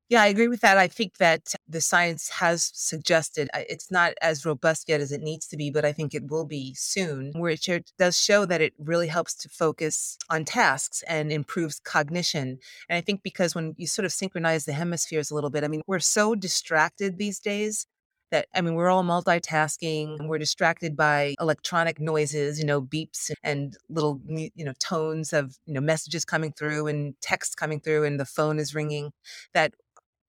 yeah, 0.08 0.22
I 0.22 0.28
agree 0.28 0.48
with 0.48 0.62
that. 0.62 0.78
I 0.78 0.88
think 0.88 1.18
that 1.18 1.56
the 1.68 1.82
science 1.82 2.30
has 2.30 2.72
suggested 2.76 3.50
it's 3.56 3.90
not 3.90 4.14
as 4.22 4.46
robust 4.46 4.88
yet 4.88 5.02
as 5.02 5.12
it 5.12 5.22
needs 5.22 5.48
to 5.48 5.58
be, 5.58 5.72
but 5.72 5.84
I 5.84 5.94
think 5.94 6.14
it 6.14 6.30
will 6.30 6.46
be 6.46 6.76
soon, 6.76 7.32
which 7.36 7.68
it 7.68 7.92
does 7.98 8.22
show 8.22 8.46
that 8.46 8.62
it 8.62 8.74
really 8.78 9.08
helps 9.08 9.34
to 9.38 9.50
focus 9.50 10.18
on 10.30 10.46
tasks 10.46 11.04
and 11.08 11.32
improves 11.32 11.80
cognition. 11.80 12.60
And 12.88 12.98
I 12.98 13.02
think 13.02 13.24
because 13.24 13.56
when 13.56 13.74
you 13.78 13.88
sort 13.88 14.06
of 14.06 14.12
synchronize 14.12 14.66
the 14.66 14.74
hemispheres 14.74 15.32
a 15.32 15.36
little 15.36 15.50
bit, 15.50 15.64
I 15.64 15.68
mean, 15.68 15.82
we're 15.88 16.00
so 16.00 16.36
distracted 16.36 17.18
these 17.18 17.40
days 17.40 17.88
that 18.32 18.48
I 18.54 18.62
mean, 18.62 18.76
we're 18.76 18.90
all 18.90 19.04
multitasking 19.04 20.20
and 20.20 20.30
we're 20.30 20.38
distracted 20.40 20.96
by 20.96 21.36
electronic 21.40 22.00
noises, 22.00 22.60
you 22.60 22.66
know, 22.66 22.82
beeps 22.82 23.32
and 23.44 23.76
little, 23.90 24.20
you 24.28 24.66
know, 24.66 24.74
tones 24.80 25.34
of, 25.34 25.58
you 25.66 25.74
know, 25.74 25.82
messages 25.82 26.26
coming 26.26 26.52
through 26.52 26.88
and 26.88 27.16
text 27.22 27.58
coming 27.58 27.80
through 27.80 28.04
and 28.04 28.20
the 28.20 28.26
phone 28.26 28.60
is 28.60 28.76
ringing 28.76 29.12
that 29.54 29.74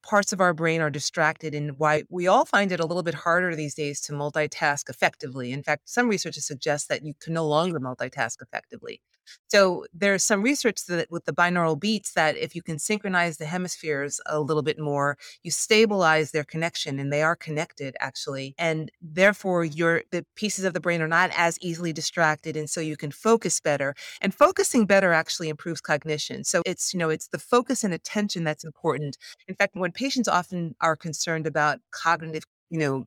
parts 0.09 0.33
of 0.33 0.41
our 0.41 0.55
brain 0.55 0.81
are 0.81 0.91
distracted 0.91 1.55
and 1.55 1.79
why 1.79 2.05
we 2.09 2.29
all 2.29 2.45
find 2.45 2.71
it 2.73 2.81
a 2.81 2.87
little 2.87 3.03
bit 3.03 3.15
harder 3.15 3.55
these 3.57 3.75
days 3.75 4.01
to 4.03 4.13
multitask 4.13 4.89
effectively. 4.89 5.53
In 5.53 5.63
fact, 5.63 5.89
some 5.89 6.09
research 6.09 6.37
suggests 6.37 6.89
that 6.89 7.05
you 7.05 7.15
can 7.21 7.35
no 7.35 7.47
longer 7.47 7.81
multitask 7.81 8.41
effectively. 8.41 9.01
So 9.49 9.87
there's 9.93 10.25
some 10.25 10.43
research 10.43 10.85
that 10.87 11.11
with 11.11 11.25
the 11.25 11.33
binaural 11.33 11.79
beats 11.79 12.13
that 12.13 12.37
if 12.37 12.55
you 12.55 12.63
can 12.63 12.79
synchronize 12.79 13.39
the 13.39 13.47
hemispheres 13.47 14.21
a 14.27 14.41
little 14.41 14.63
bit 14.63 14.79
more, 14.79 15.17
you 15.43 15.51
stabilize 15.51 16.31
their 16.33 16.45
connection 16.45 16.99
and 16.99 17.13
they 17.13 17.23
are 17.23 17.37
connected 17.37 17.97
actually. 18.01 18.55
And 18.59 18.91
therefore 19.01 19.65
your 19.65 20.03
the 20.11 20.25
pieces 20.37 20.65
of 20.65 20.75
the 20.75 20.81
brain 20.81 21.01
are 21.01 21.09
not 21.09 21.31
as 21.37 21.59
easily 21.61 21.93
distracted 21.93 22.57
and 22.57 22.69
so 22.69 22.81
you 22.81 22.97
can 22.97 23.11
focus 23.11 23.61
better. 23.61 23.95
And 24.21 24.35
focusing 24.35 24.87
better 24.87 25.13
actually 25.13 25.49
improves 25.49 25.81
cognition. 25.81 26.45
So 26.45 26.63
it's, 26.67 26.93
you 26.93 26.99
know, 26.99 27.11
it's 27.11 27.29
the 27.29 27.39
focus 27.39 27.85
and 27.85 27.95
attention 27.95 28.45
that's 28.45 28.65
important. 28.65 29.17
In 29.49 29.55
fact, 29.55 29.75
when 29.77 29.93
patients 29.93 30.29
often 30.29 30.75
are 30.81 30.97
concerned 30.97 31.47
about 31.47 31.79
cognitive 31.91 32.45
you 32.71 32.79
know 32.79 33.05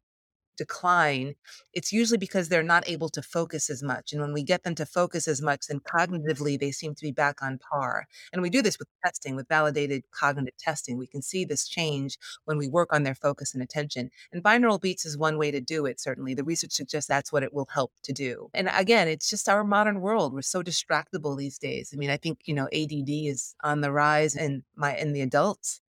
decline, 0.59 1.35
it's 1.73 1.93
usually 1.93 2.17
because 2.17 2.49
they're 2.49 2.61
not 2.61 2.87
able 2.87 3.07
to 3.09 3.21
focus 3.21 3.69
as 3.69 3.81
much. 3.81 4.11
And 4.11 4.21
when 4.21 4.33
we 4.33 4.43
get 4.43 4.63
them 4.63 4.75
to 4.75 4.85
focus 4.85 5.25
as 5.27 5.41
much, 5.41 5.67
then 5.67 5.79
cognitively 5.79 6.59
they 6.59 6.71
seem 6.71 6.93
to 6.95 7.01
be 7.01 7.11
back 7.11 7.41
on 7.41 7.57
par. 7.57 8.07
And 8.33 8.41
we 8.41 8.49
do 8.49 8.61
this 8.61 8.77
with 8.77 8.89
testing, 9.03 9.37
with 9.37 9.47
validated 9.47 10.03
cognitive 10.11 10.57
testing. 10.57 10.97
We 10.97 11.07
can 11.07 11.21
see 11.21 11.45
this 11.45 11.67
change 11.67 12.17
when 12.43 12.57
we 12.57 12.67
work 12.67 12.91
on 12.91 13.03
their 13.03 13.15
focus 13.15 13.53
and 13.53 13.63
attention. 13.63 14.11
And 14.33 14.43
binaural 14.43 14.81
beats 14.81 15.05
is 15.05 15.17
one 15.17 15.37
way 15.37 15.49
to 15.49 15.61
do 15.61 15.85
it, 15.85 16.01
certainly. 16.01 16.33
The 16.33 16.43
research 16.43 16.73
suggests 16.73 17.07
that's 17.07 17.31
what 17.31 17.43
it 17.43 17.53
will 17.53 17.69
help 17.73 17.93
to 18.03 18.11
do. 18.11 18.49
And 18.53 18.69
again, 18.75 19.07
it's 19.07 19.29
just 19.29 19.47
our 19.47 19.63
modern 19.63 20.01
world. 20.01 20.33
We're 20.33 20.41
so 20.41 20.61
distractible 20.61 21.37
these 21.37 21.57
days. 21.57 21.91
I 21.93 21.97
mean, 21.97 22.09
I 22.09 22.17
think, 22.17 22.39
you 22.43 22.53
know, 22.53 22.67
ADD 22.73 23.09
is 23.09 23.55
on 23.63 23.79
the 23.79 23.91
rise 23.91 24.35
in 24.35 24.63
my 24.75 24.97
in 24.97 25.13
the 25.13 25.21
adults 25.21 25.81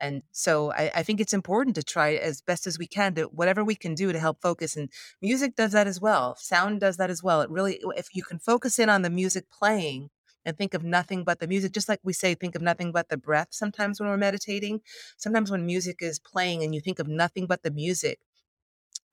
And 0.00 0.22
so 0.32 0.72
I, 0.72 0.90
I, 0.96 1.02
think 1.02 1.20
it's 1.20 1.32
important 1.32 1.76
to 1.76 1.82
try 1.82 2.14
as 2.14 2.40
best 2.40 2.66
as 2.66 2.78
we 2.78 2.86
can 2.86 3.14
to 3.14 3.24
whatever 3.24 3.64
we 3.64 3.74
can 3.74 3.94
do 3.94 4.12
to 4.12 4.18
help 4.18 4.40
focus. 4.40 4.76
And 4.76 4.90
music 5.20 5.56
does 5.56 5.72
that 5.72 5.86
as 5.86 6.00
well. 6.00 6.36
Sound 6.36 6.80
does 6.80 6.96
that 6.96 7.10
as 7.10 7.22
well. 7.22 7.40
It 7.40 7.50
really, 7.50 7.80
if 7.96 8.14
you 8.14 8.22
can 8.22 8.38
focus 8.38 8.78
in 8.78 8.88
on 8.88 9.02
the 9.02 9.10
music 9.10 9.50
playing 9.50 10.10
and 10.44 10.56
think 10.56 10.74
of 10.74 10.84
nothing 10.84 11.24
but 11.24 11.40
the 11.40 11.48
music, 11.48 11.72
just 11.72 11.88
like 11.88 12.00
we 12.02 12.12
say, 12.12 12.34
think 12.34 12.54
of 12.54 12.62
nothing 12.62 12.92
but 12.92 13.08
the 13.08 13.16
breath 13.16 13.48
sometimes 13.50 14.00
when 14.00 14.08
we're 14.08 14.16
meditating. 14.16 14.80
Sometimes 15.16 15.50
when 15.50 15.66
music 15.66 15.98
is 16.00 16.18
playing 16.18 16.62
and 16.62 16.74
you 16.74 16.80
think 16.80 16.98
of 16.98 17.08
nothing 17.08 17.46
but 17.46 17.62
the 17.62 17.70
music, 17.70 18.20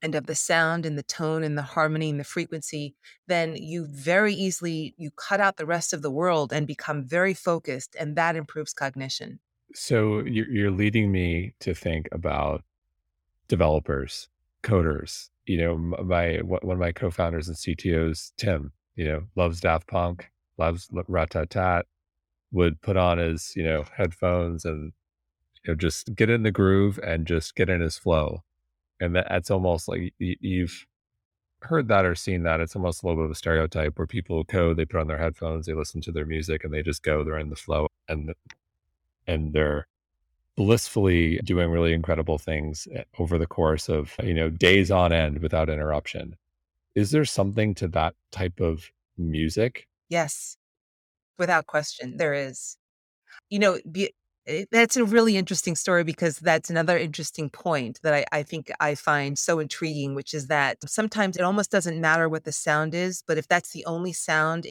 and 0.01 0.13
of 0.13 0.27
the 0.27 0.35
sound 0.35 0.85
and 0.85 0.97
the 0.97 1.03
tone 1.03 1.43
and 1.43 1.57
the 1.57 1.63
harmony 1.63 2.09
and 2.11 2.19
the 2.19 2.23
frequency 2.23 2.95
then 3.27 3.55
you 3.55 3.87
very 3.89 4.33
easily 4.33 4.93
you 4.97 5.09
cut 5.11 5.39
out 5.39 5.57
the 5.57 5.65
rest 5.65 5.93
of 5.93 6.01
the 6.01 6.11
world 6.11 6.53
and 6.53 6.67
become 6.67 7.03
very 7.03 7.33
focused 7.33 7.95
and 7.99 8.15
that 8.15 8.35
improves 8.35 8.73
cognition 8.73 9.39
so 9.75 10.19
you're 10.21 10.71
leading 10.71 11.11
me 11.11 11.53
to 11.59 11.73
think 11.73 12.07
about 12.11 12.63
developers, 13.47 14.29
coders. 14.63 15.29
You 15.45 15.57
know, 15.57 15.77
my 15.77 16.37
one 16.37 16.71
of 16.71 16.79
my 16.79 16.91
co-founders 16.91 17.47
and 17.47 17.57
CTOs, 17.57 18.31
Tim. 18.37 18.71
You 18.95 19.05
know, 19.05 19.23
loves 19.35 19.59
Daft 19.59 19.87
Punk, 19.87 20.31
loves 20.57 20.87
Ratatat. 20.87 21.83
Would 22.51 22.81
put 22.81 22.95
on 22.95 23.17
his 23.17 23.53
you 23.55 23.63
know 23.63 23.83
headphones 23.95 24.63
and 24.63 24.93
you 25.63 25.71
know 25.71 25.75
just 25.75 26.15
get 26.15 26.29
in 26.29 26.43
the 26.43 26.51
groove 26.51 26.99
and 27.03 27.27
just 27.27 27.55
get 27.55 27.69
in 27.69 27.81
his 27.81 27.97
flow. 27.97 28.43
And 29.01 29.15
that, 29.15 29.27
that's 29.29 29.51
almost 29.51 29.89
like 29.89 30.13
you've 30.19 30.85
heard 31.59 31.89
that 31.89 32.05
or 32.05 32.15
seen 32.15 32.43
that. 32.43 32.61
It's 32.61 32.75
almost 32.75 33.03
a 33.03 33.05
little 33.05 33.21
bit 33.21 33.25
of 33.25 33.31
a 33.31 33.35
stereotype 33.35 33.97
where 33.97 34.07
people 34.07 34.45
code, 34.45 34.77
they 34.77 34.85
put 34.85 35.01
on 35.01 35.07
their 35.07 35.17
headphones, 35.17 35.65
they 35.65 35.73
listen 35.73 35.99
to 36.01 36.11
their 36.13 36.25
music, 36.25 36.63
and 36.63 36.73
they 36.73 36.81
just 36.81 37.03
go. 37.03 37.23
They're 37.23 37.37
in 37.37 37.49
the 37.49 37.55
flow, 37.57 37.87
and 38.07 38.33
and 39.27 39.53
they're 39.53 39.87
blissfully 40.55 41.39
doing 41.43 41.69
really 41.69 41.93
incredible 41.93 42.37
things 42.37 42.87
eh, 42.93 43.03
over 43.19 43.37
the 43.37 43.47
course 43.47 43.89
of 43.89 44.15
you 44.23 44.33
know 44.33 44.49
days 44.49 44.89
on 44.91 45.11
end 45.11 45.39
without 45.39 45.69
interruption. 45.69 46.35
Is 46.95 47.11
there 47.11 47.25
something 47.25 47.75
to 47.75 47.87
that 47.89 48.15
type 48.31 48.59
of 48.59 48.89
music? 49.17 49.87
Yes. 50.09 50.57
Without 51.37 51.67
question 51.67 52.17
there 52.17 52.33
is. 52.33 52.77
You 53.49 53.59
know 53.59 53.79
be, 53.91 54.13
eh, 54.47 54.65
that's 54.71 54.95
a 54.95 55.03
really 55.03 55.35
interesting 55.35 55.75
story 55.75 56.03
because 56.03 56.39
that's 56.39 56.69
another 56.69 56.97
interesting 56.97 57.49
point 57.49 57.99
that 58.03 58.13
I, 58.13 58.25
I 58.31 58.43
think 58.43 58.71
I 58.79 58.95
find 58.95 59.37
so 59.37 59.59
intriguing, 59.59 60.15
which 60.15 60.33
is 60.33 60.47
that 60.47 60.77
sometimes 60.85 61.35
it 61.35 61.43
almost 61.43 61.69
doesn't 61.69 61.99
matter 61.99 62.29
what 62.29 62.45
the 62.45 62.53
sound 62.53 62.95
is, 62.95 63.23
but 63.27 63.37
if 63.37 63.47
that's 63.47 63.71
the 63.71 63.85
only 63.85 64.13
sound 64.13 64.67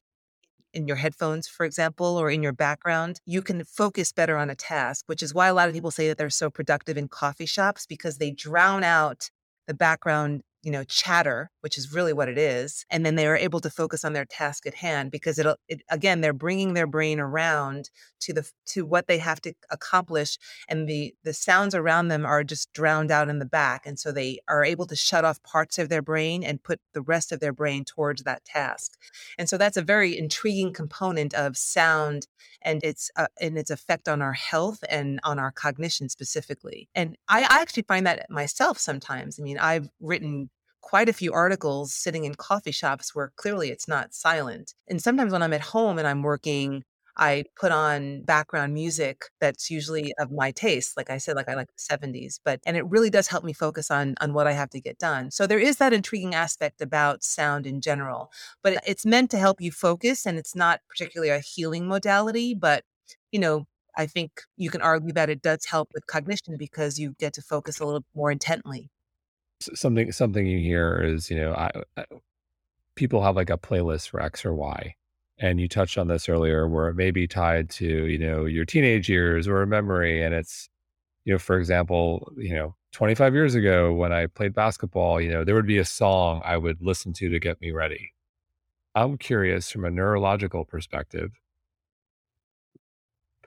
in 0.74 0.87
your 0.87 0.96
headphones, 0.96 1.48
for 1.48 1.64
example, 1.64 2.16
or 2.16 2.30
in 2.30 2.42
your 2.42 2.52
background, 2.52 3.20
you 3.24 3.40
can 3.40 3.64
focus 3.64 4.12
better 4.12 4.37
on 4.37 4.50
a 4.50 4.54
task, 4.54 5.04
which 5.06 5.22
is 5.22 5.32
why 5.32 5.46
a 5.48 5.54
lot 5.54 5.68
of 5.68 5.74
people 5.74 5.90
say 5.90 6.08
that 6.08 6.18
they're 6.18 6.30
so 6.30 6.50
productive 6.50 6.96
in 6.96 7.08
coffee 7.08 7.46
shops 7.46 7.87
because 7.87 8.18
they 8.18 8.30
drown 8.30 8.84
out 8.84 9.30
the 9.66 9.74
background 9.74 10.42
you 10.64 10.70
know 10.70 10.85
chatter 10.85 11.50
which 11.61 11.77
is 11.79 11.92
really 11.92 12.12
what 12.12 12.29
it 12.29 12.38
is 12.38 12.85
and 12.90 13.05
then 13.05 13.14
they 13.14 13.27
are 13.27 13.37
able 13.37 13.61
to 13.61 13.70
focus 13.70 14.05
on 14.05 14.12
their 14.12 14.24
task 14.24 14.66
at 14.66 14.74
hand 14.74 15.11
because 15.11 15.38
it'll 15.38 15.57
it, 15.68 15.83
again 15.90 16.20
they're 16.20 16.33
bringing 16.33 16.74
their 16.74 16.87
brain 16.87 17.20
around 17.20 17.90
to 18.20 18.33
the 18.33 18.50
to 18.66 18.85
what 18.85 19.07
they 19.07 19.18
have 19.18 19.40
to 19.40 19.53
accomplish 19.70 20.38
and 20.68 20.88
the 20.88 21.14
the 21.24 21.33
sounds 21.33 21.74
around 21.74 22.09
them 22.09 22.24
are 22.24 22.42
just 22.42 22.72
drowned 22.72 23.11
out 23.11 23.29
in 23.29 23.38
the 23.38 23.44
back 23.44 23.87
and 23.87 23.98
so 23.98 24.11
they 24.11 24.38
are 24.48 24.64
able 24.64 24.87
to 24.87 24.96
shut 24.96 25.24
off 25.24 25.42
parts 25.42 25.79
of 25.79 25.88
their 25.88 26.03
brain 26.03 26.42
and 26.42 26.62
put 26.62 26.81
the 26.92 27.03
rest 27.03 27.33
of 27.33 27.40
their 27.40 27.53
brain 27.53 27.85
towards 27.85 28.22
that 28.22 28.44
task. 28.44 28.98
And 29.38 29.48
so 29.48 29.59
that's 29.59 29.77
a 29.77 29.83
very 29.83 30.16
intriguing 30.16 30.72
component 30.72 31.35
of 31.35 31.57
sound 31.57 32.27
and 32.62 32.83
its 32.83 33.11
uh, 33.16 33.27
and 33.40 33.59
its 33.59 33.70
effect 33.70 34.09
on 34.09 34.22
our 34.22 34.33
health 34.33 34.83
and 34.88 35.20
on 35.24 35.38
our 35.38 35.53
cognition 35.53 36.09
specifically. 36.09 36.88
And 36.94 37.16
I, 37.29 37.42
I 37.42 37.61
actually 37.61 37.85
find 37.85 38.07
that 38.07 38.31
myself 38.31 38.79
sometimes. 38.79 39.38
I 39.38 39.42
mean 39.42 39.59
i've 39.59 39.88
written 40.00 40.48
quite 40.84 41.08
a 41.08 41.14
few 41.14 41.32
articles 41.32 41.94
sitting 41.94 42.24
in 42.24 42.34
coffee 42.34 42.70
shops 42.70 43.14
where 43.14 43.32
clearly 43.36 43.70
it's 43.70 43.88
not 43.88 44.12
silent. 44.12 44.74
And 44.86 45.00
sometimes 45.02 45.32
when 45.32 45.42
I'm 45.42 45.54
at 45.54 45.62
home 45.62 45.98
and 45.98 46.06
I'm 46.06 46.22
working, 46.22 46.84
I 47.16 47.44
put 47.58 47.72
on 47.72 48.22
background 48.24 48.74
music 48.74 49.22
that's 49.40 49.70
usually 49.70 50.12
of 50.18 50.30
my 50.30 50.50
taste. 50.50 50.94
Like 50.94 51.08
I 51.08 51.16
said, 51.16 51.36
like 51.36 51.48
I 51.48 51.54
like 51.54 51.68
the 51.68 51.96
70s, 51.96 52.38
but 52.44 52.60
and 52.66 52.76
it 52.76 52.84
really 52.86 53.08
does 53.08 53.28
help 53.28 53.44
me 53.44 53.54
focus 53.54 53.90
on 53.90 54.14
on 54.20 54.34
what 54.34 54.46
I 54.46 54.52
have 54.52 54.68
to 54.70 54.80
get 54.80 54.98
done. 54.98 55.30
So 55.30 55.46
there 55.46 55.58
is 55.58 55.78
that 55.78 55.94
intriguing 55.94 56.34
aspect 56.34 56.82
about 56.82 57.24
sound 57.24 57.66
in 57.66 57.80
general, 57.80 58.30
but 58.62 58.78
it's 58.86 59.06
meant 59.06 59.30
to 59.30 59.38
help 59.38 59.62
you 59.62 59.72
focus 59.72 60.26
and 60.26 60.36
it's 60.38 60.54
not 60.54 60.80
particularly 60.88 61.30
a 61.30 61.38
healing 61.38 61.88
modality, 61.88 62.52
but 62.52 62.84
you 63.32 63.38
know, 63.40 63.64
I 63.96 64.06
think 64.06 64.42
you 64.58 64.68
can 64.70 64.82
argue 64.82 65.14
that 65.14 65.30
it 65.30 65.40
does 65.40 65.64
help 65.64 65.90
with 65.94 66.06
cognition 66.06 66.56
because 66.58 66.98
you 66.98 67.14
get 67.18 67.32
to 67.34 67.42
focus 67.42 67.80
a 67.80 67.86
little 67.86 68.04
more 68.14 68.30
intently 68.30 68.90
something 69.60 70.12
something 70.12 70.46
you 70.46 70.58
hear 70.58 71.00
is 71.00 71.30
you 71.30 71.36
know 71.36 71.52
I, 71.54 71.70
I, 71.96 72.04
people 72.96 73.22
have 73.22 73.36
like 73.36 73.50
a 73.50 73.58
playlist 73.58 74.10
for 74.10 74.20
x 74.20 74.44
or 74.44 74.54
y 74.54 74.94
and 75.38 75.60
you 75.60 75.68
touched 75.68 75.98
on 75.98 76.08
this 76.08 76.28
earlier 76.28 76.68
where 76.68 76.88
it 76.88 76.94
may 76.94 77.10
be 77.10 77.26
tied 77.26 77.70
to 77.70 78.06
you 78.06 78.18
know 78.18 78.44
your 78.44 78.64
teenage 78.64 79.08
years 79.08 79.48
or 79.48 79.62
a 79.62 79.66
memory 79.66 80.22
and 80.22 80.34
it's 80.34 80.68
you 81.24 81.32
know 81.32 81.38
for 81.38 81.58
example 81.58 82.32
you 82.36 82.54
know 82.54 82.74
25 82.92 83.34
years 83.34 83.54
ago 83.54 83.92
when 83.92 84.12
i 84.12 84.26
played 84.26 84.54
basketball 84.54 85.20
you 85.20 85.30
know 85.30 85.44
there 85.44 85.54
would 85.54 85.66
be 85.66 85.78
a 85.78 85.84
song 85.84 86.40
i 86.44 86.56
would 86.56 86.78
listen 86.80 87.12
to 87.12 87.28
to 87.28 87.38
get 87.38 87.60
me 87.60 87.70
ready. 87.72 88.10
I'm 88.96 89.18
curious 89.18 89.72
from 89.72 89.84
a 89.84 89.90
neurological 89.90 90.64
perspective 90.64 91.32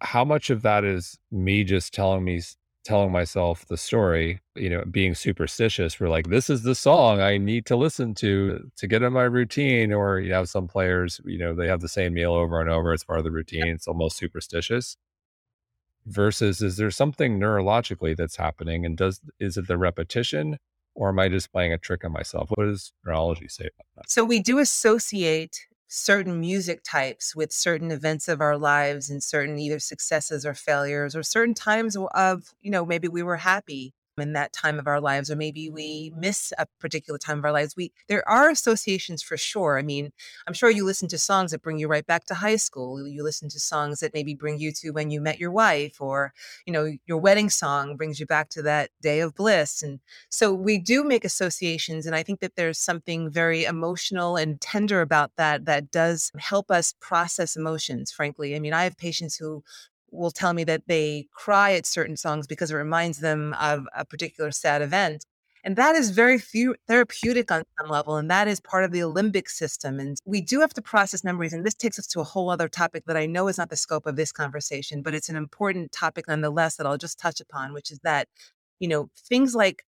how 0.01 0.23
much 0.23 0.49
of 0.49 0.61
that 0.61 0.83
is 0.83 1.17
me 1.31 1.63
just 1.63 1.93
telling 1.93 2.23
me 2.23 2.41
telling 2.87 3.11
myself 3.11 3.65
the 3.67 3.77
story, 3.77 4.39
you 4.55 4.69
know, 4.69 4.83
being 4.89 5.13
superstitious, 5.13 5.99
we're 5.99 6.09
like, 6.09 6.29
this 6.29 6.49
is 6.49 6.63
the 6.63 6.73
song 6.73 7.19
I 7.19 7.37
need 7.37 7.65
to 7.67 7.75
listen 7.75 8.15
to 8.15 8.71
to 8.77 8.87
get 8.87 9.03
in 9.03 9.13
my 9.13 9.23
routine. 9.23 9.91
Or 9.93 10.19
you 10.19 10.33
have 10.33 10.49
some 10.49 10.67
players, 10.67 11.19
you 11.25 11.37
know, 11.37 11.53
they 11.53 11.67
have 11.67 11.81
the 11.81 11.89
same 11.89 12.13
meal 12.13 12.33
over 12.33 12.61
and 12.61 12.69
over. 12.69 12.93
It's 12.93 13.03
part 13.03 13.19
of 13.19 13.25
the 13.25 13.31
routine. 13.31 13.67
It's 13.67 13.87
almost 13.87 14.17
superstitious. 14.17 14.97
Versus, 16.05 16.61
is 16.61 16.77
there 16.77 16.89
something 16.89 17.37
neurologically 17.37 18.15
that's 18.15 18.37
happening? 18.37 18.85
And 18.85 18.97
does 18.97 19.19
is 19.39 19.57
it 19.57 19.67
the 19.67 19.77
repetition? 19.77 20.57
Or 20.95 21.09
am 21.09 21.19
I 21.19 21.27
just 21.27 21.51
playing 21.51 21.73
a 21.73 21.77
trick 21.77 22.05
on 22.05 22.13
myself? 22.13 22.49
What 22.55 22.65
does 22.65 22.93
neurology 23.05 23.49
say 23.49 23.65
about 23.65 23.85
that? 23.97 24.09
So 24.09 24.23
we 24.23 24.39
do 24.39 24.57
associate 24.57 25.59
certain 25.87 26.39
music 26.39 26.81
types 26.83 27.35
with 27.35 27.51
certain 27.51 27.91
events 27.91 28.27
of 28.27 28.41
our 28.41 28.57
lives 28.57 29.09
and 29.09 29.23
certain 29.23 29.57
either 29.57 29.79
successes 29.79 30.45
or 30.45 30.53
failures 30.53 31.15
or 31.15 31.23
certain 31.23 31.53
times 31.53 31.95
of 32.13 32.53
you 32.61 32.71
know 32.71 32.85
maybe 32.85 33.07
we 33.07 33.23
were 33.23 33.37
happy 33.37 33.93
in 34.19 34.33
that 34.33 34.53
time 34.53 34.79
of 34.79 34.87
our 34.87 34.99
lives 34.99 35.29
or 35.29 35.35
maybe 35.35 35.69
we 35.69 36.11
miss 36.17 36.51
a 36.57 36.65
particular 36.79 37.17
time 37.19 37.39
of 37.39 37.45
our 37.45 37.51
lives 37.51 37.75
we 37.75 37.91
there 38.07 38.27
are 38.27 38.49
associations 38.49 39.21
for 39.21 39.37
sure. 39.37 39.77
I 39.77 39.81
mean 39.81 40.11
i'm 40.47 40.53
sure 40.53 40.69
you 40.69 40.85
listen 40.85 41.07
to 41.09 41.17
songs 41.17 41.51
that 41.51 41.61
bring 41.61 41.77
you 41.79 41.87
right 41.87 42.05
back 42.05 42.25
to 42.25 42.33
high 42.33 42.55
school. 42.55 43.07
You 43.07 43.23
listen 43.23 43.49
to 43.49 43.59
songs 43.59 43.99
that 43.99 44.13
maybe 44.13 44.33
bring 44.33 44.59
you 44.59 44.71
to 44.73 44.91
when 44.91 45.09
you 45.11 45.21
met 45.21 45.39
your 45.39 45.51
wife 45.51 46.01
or 46.01 46.33
you 46.65 46.73
know 46.73 46.93
your 47.05 47.17
wedding 47.17 47.49
song 47.49 47.95
brings 47.97 48.19
you 48.19 48.25
back 48.25 48.49
to 48.49 48.61
that 48.63 48.89
day 49.01 49.19
of 49.19 49.35
bliss. 49.35 49.83
And 49.83 49.99
so 50.29 50.53
we 50.53 50.77
do 50.79 51.03
make 51.03 51.25
associations 51.25 52.05
and 52.05 52.15
i 52.15 52.23
think 52.23 52.39
that 52.39 52.55
there's 52.55 52.79
something 52.79 53.29
very 53.29 53.63
emotional 53.65 54.35
and 54.35 54.59
tender 54.61 55.01
about 55.01 55.31
that 55.37 55.65
that 55.65 55.91
does 55.91 56.31
help 56.37 56.71
us 56.71 56.93
process 56.99 57.55
emotions 57.55 58.11
frankly. 58.11 58.55
I 58.55 58.59
mean 58.59 58.73
i 58.73 58.83
have 58.83 58.97
patients 58.97 59.35
who 59.37 59.63
will 60.11 60.31
tell 60.31 60.53
me 60.53 60.63
that 60.65 60.83
they 60.87 61.27
cry 61.33 61.73
at 61.73 61.85
certain 61.85 62.17
songs 62.17 62.47
because 62.47 62.71
it 62.71 62.75
reminds 62.75 63.19
them 63.19 63.53
of 63.59 63.85
a 63.95 64.05
particular 64.05 64.51
sad 64.51 64.81
event. 64.81 65.25
And 65.63 65.75
that 65.75 65.95
is 65.95 66.11
very 66.11 66.37
few, 66.37 66.75
therapeutic 66.87 67.51
on 67.51 67.63
some 67.77 67.89
level. 67.89 68.15
And 68.15 68.31
that 68.31 68.47
is 68.47 68.61
part 68.61 68.85
of 68.85 68.91
the 68.91 68.99
limbic 68.99 69.49
system. 69.49 69.99
And 69.99 70.15
we 70.25 70.39
do 70.39 70.61
have 70.61 70.73
to 70.75 70.81
process 70.81 71.25
memories. 71.25 71.51
And 71.51 71.65
this 71.65 71.73
takes 71.73 71.99
us 71.99 72.07
to 72.07 72.21
a 72.21 72.23
whole 72.23 72.49
other 72.49 72.69
topic 72.69 73.03
that 73.05 73.17
I 73.17 73.25
know 73.25 73.49
is 73.49 73.57
not 73.57 73.69
the 73.69 73.75
scope 73.75 74.05
of 74.05 74.15
this 74.15 74.31
conversation, 74.31 75.01
but 75.01 75.13
it's 75.13 75.27
an 75.27 75.35
important 75.35 75.91
topic 75.91 76.25
nonetheless 76.27 76.77
that 76.77 76.87
I'll 76.87 76.97
just 76.97 77.19
touch 77.19 77.41
upon, 77.41 77.73
which 77.73 77.91
is 77.91 77.99
that, 78.03 78.29
you 78.79 78.87
know, 78.87 79.09
things 79.27 79.55
like 79.55 79.83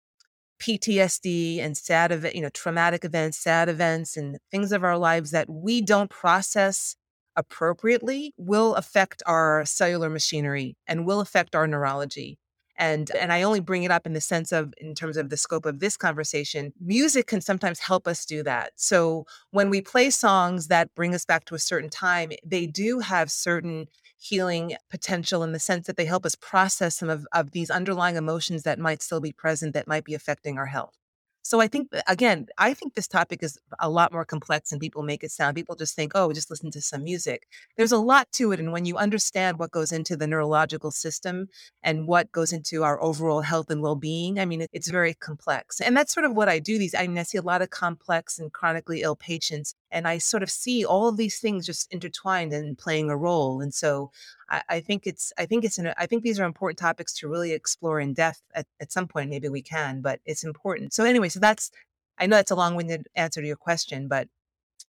PTSD 0.62 1.60
and 1.60 1.76
sad 1.76 2.32
you 2.34 2.42
know, 2.42 2.50
traumatic 2.50 3.04
events, 3.04 3.38
sad 3.38 3.68
events, 3.68 4.16
and 4.16 4.38
things 4.52 4.72
of 4.72 4.84
our 4.84 4.98
lives 4.98 5.32
that 5.32 5.50
we 5.50 5.82
don't 5.82 6.10
process 6.10 6.96
appropriately 7.36 8.34
will 8.38 8.76
affect 8.76 9.22
our 9.26 9.66
cellular 9.66 10.10
machinery 10.10 10.76
and 10.88 11.06
will 11.06 11.20
affect 11.20 11.56
our 11.56 11.68
neurology. 11.68 12.38
And, 12.78 13.10
and 13.12 13.32
I 13.32 13.44
only 13.44 13.62
bring 13.62 13.84
it 13.84 13.92
up 13.92 14.06
in 14.06 14.14
the 14.14 14.22
sense 14.22 14.52
of, 14.52 14.74
in 14.78 14.96
terms 14.96 15.16
of 15.16 15.30
the 15.30 15.38
scope 15.38 15.66
of 15.66 15.80
this 15.80 15.96
conversation, 15.96 16.74
music 16.82 17.28
can 17.28 17.40
sometimes 17.40 17.80
help 17.80 18.06
us 18.06 18.26
do 18.26 18.44
that. 18.44 18.74
So 18.76 19.26
when 19.52 19.70
we 19.70 19.80
play 19.80 20.10
songs 20.10 20.68
that 20.68 20.94
bring 20.94 21.16
us 21.16 21.26
back 21.26 21.46
to 21.46 21.56
a 21.56 21.60
certain 21.60 21.90
time, 21.90 22.34
they 22.46 22.68
do 22.68 23.00
have 23.00 23.32
certain 23.32 23.88
healing 24.18 24.76
potential 24.90 25.44
in 25.44 25.54
the 25.54 25.60
sense 25.60 25.88
that 25.88 25.98
they 25.98 26.06
help 26.06 26.26
us 26.26 26.36
process 26.36 26.98
some 26.98 27.10
of, 27.10 27.26
of 27.32 27.52
these 27.52 27.70
underlying 27.70 28.18
emotions 28.18 28.64
that 28.64 28.80
might 28.80 29.02
still 29.02 29.22
be 29.22 29.32
present 29.32 29.74
that 29.74 29.88
might 29.88 30.04
be 30.04 30.14
affecting 30.14 30.58
our 30.58 30.66
health. 30.66 30.98
So 31.46 31.62
I 31.62 31.68
think, 31.68 31.94
again, 32.08 32.48
I 32.58 32.74
think 32.74 32.96
this 32.96 33.08
topic 33.08 33.44
is 33.44 33.60
a 33.80 33.88
lot 33.88 34.12
more 34.12 34.26
complex 34.26 34.72
than 34.72 34.80
people 34.80 35.04
make 35.04 35.24
it 35.24 35.30
sound. 35.30 35.56
People 35.56 35.76
just 35.76 35.96
think, 35.96 36.14
oh, 36.16 36.34
just 36.34 36.50
listen 36.50 36.72
to 36.72 36.82
some 36.82 37.04
music. 37.04 37.48
There's 37.78 37.92
a 37.92 38.00
lot 38.00 38.32
to 38.32 38.52
it. 38.52 38.60
And 38.60 38.72
when 38.72 38.86
you 38.86 38.98
understand 38.98 39.60
what 39.60 39.70
goes 39.70 39.92
into 39.92 40.18
the 40.18 40.26
neurological 40.26 40.90
system 40.90 41.50
and 41.84 42.08
what 42.08 42.32
goes 42.32 42.52
into 42.52 42.82
our 42.82 43.00
overall 43.00 43.42
health 43.42 43.70
and 43.70 43.84
well 43.84 43.96
being, 43.96 44.40
I 44.40 44.46
mean, 44.46 44.66
it's 44.74 44.90
very 44.90 45.14
complex. 45.14 45.80
And 45.82 45.96
that's 45.96 46.16
sort 46.16 46.26
of 46.26 46.36
what 46.36 46.50
I 46.50 46.58
do. 46.58 46.80
These, 46.80 46.96
I 46.96 47.06
mean, 47.06 47.20
I 47.20 47.24
see 47.24 47.38
a 47.38 47.44
lot 47.44 47.62
of 47.62 47.70
complex 47.70 48.40
and 48.40 48.52
chronically 48.52 49.04
ill 49.04 49.16
patients, 49.16 49.76
and 49.92 50.08
I 50.08 50.18
sort 50.18 50.42
of 50.42 50.50
see 50.50 50.84
all 50.84 51.08
of 51.08 51.16
these 51.16 51.38
things 51.38 51.68
just 51.68 51.94
intertwined 51.94 52.54
and 52.54 52.76
playing 52.76 53.12
a 53.12 53.16
role. 53.16 53.62
And 53.62 53.72
so 53.72 54.12
I, 54.50 54.64
I 54.68 54.80
think 54.80 55.06
it's, 55.06 55.32
I 55.38 55.46
think 55.46 55.64
it's, 55.64 55.78
an, 55.78 55.94
I 55.96 56.08
think 56.08 56.24
these 56.24 56.40
are 56.40 56.44
important 56.46 56.80
topics 56.80 57.14
to 57.20 57.28
really 57.28 57.52
explore 57.52 58.00
in 58.00 58.14
depth 58.16 58.42
at, 58.56 58.66
at 58.82 58.92
some 58.92 59.08
point. 59.08 59.30
Maybe 59.30 59.48
we 59.48 59.62
can, 59.62 60.02
but 60.02 60.20
it's 60.26 60.44
important. 60.44 60.94
So, 60.94 61.06
anyway, 61.06 61.30
so 61.36 61.42
that's, 61.42 61.70
I 62.18 62.28
know 62.28 62.38
that's 62.38 62.52
a 62.52 62.56
long 62.56 62.76
winded 62.76 63.08
answer 63.14 63.42
to 63.42 63.48
your 63.48 63.58
question, 63.58 64.08
but 64.08 64.30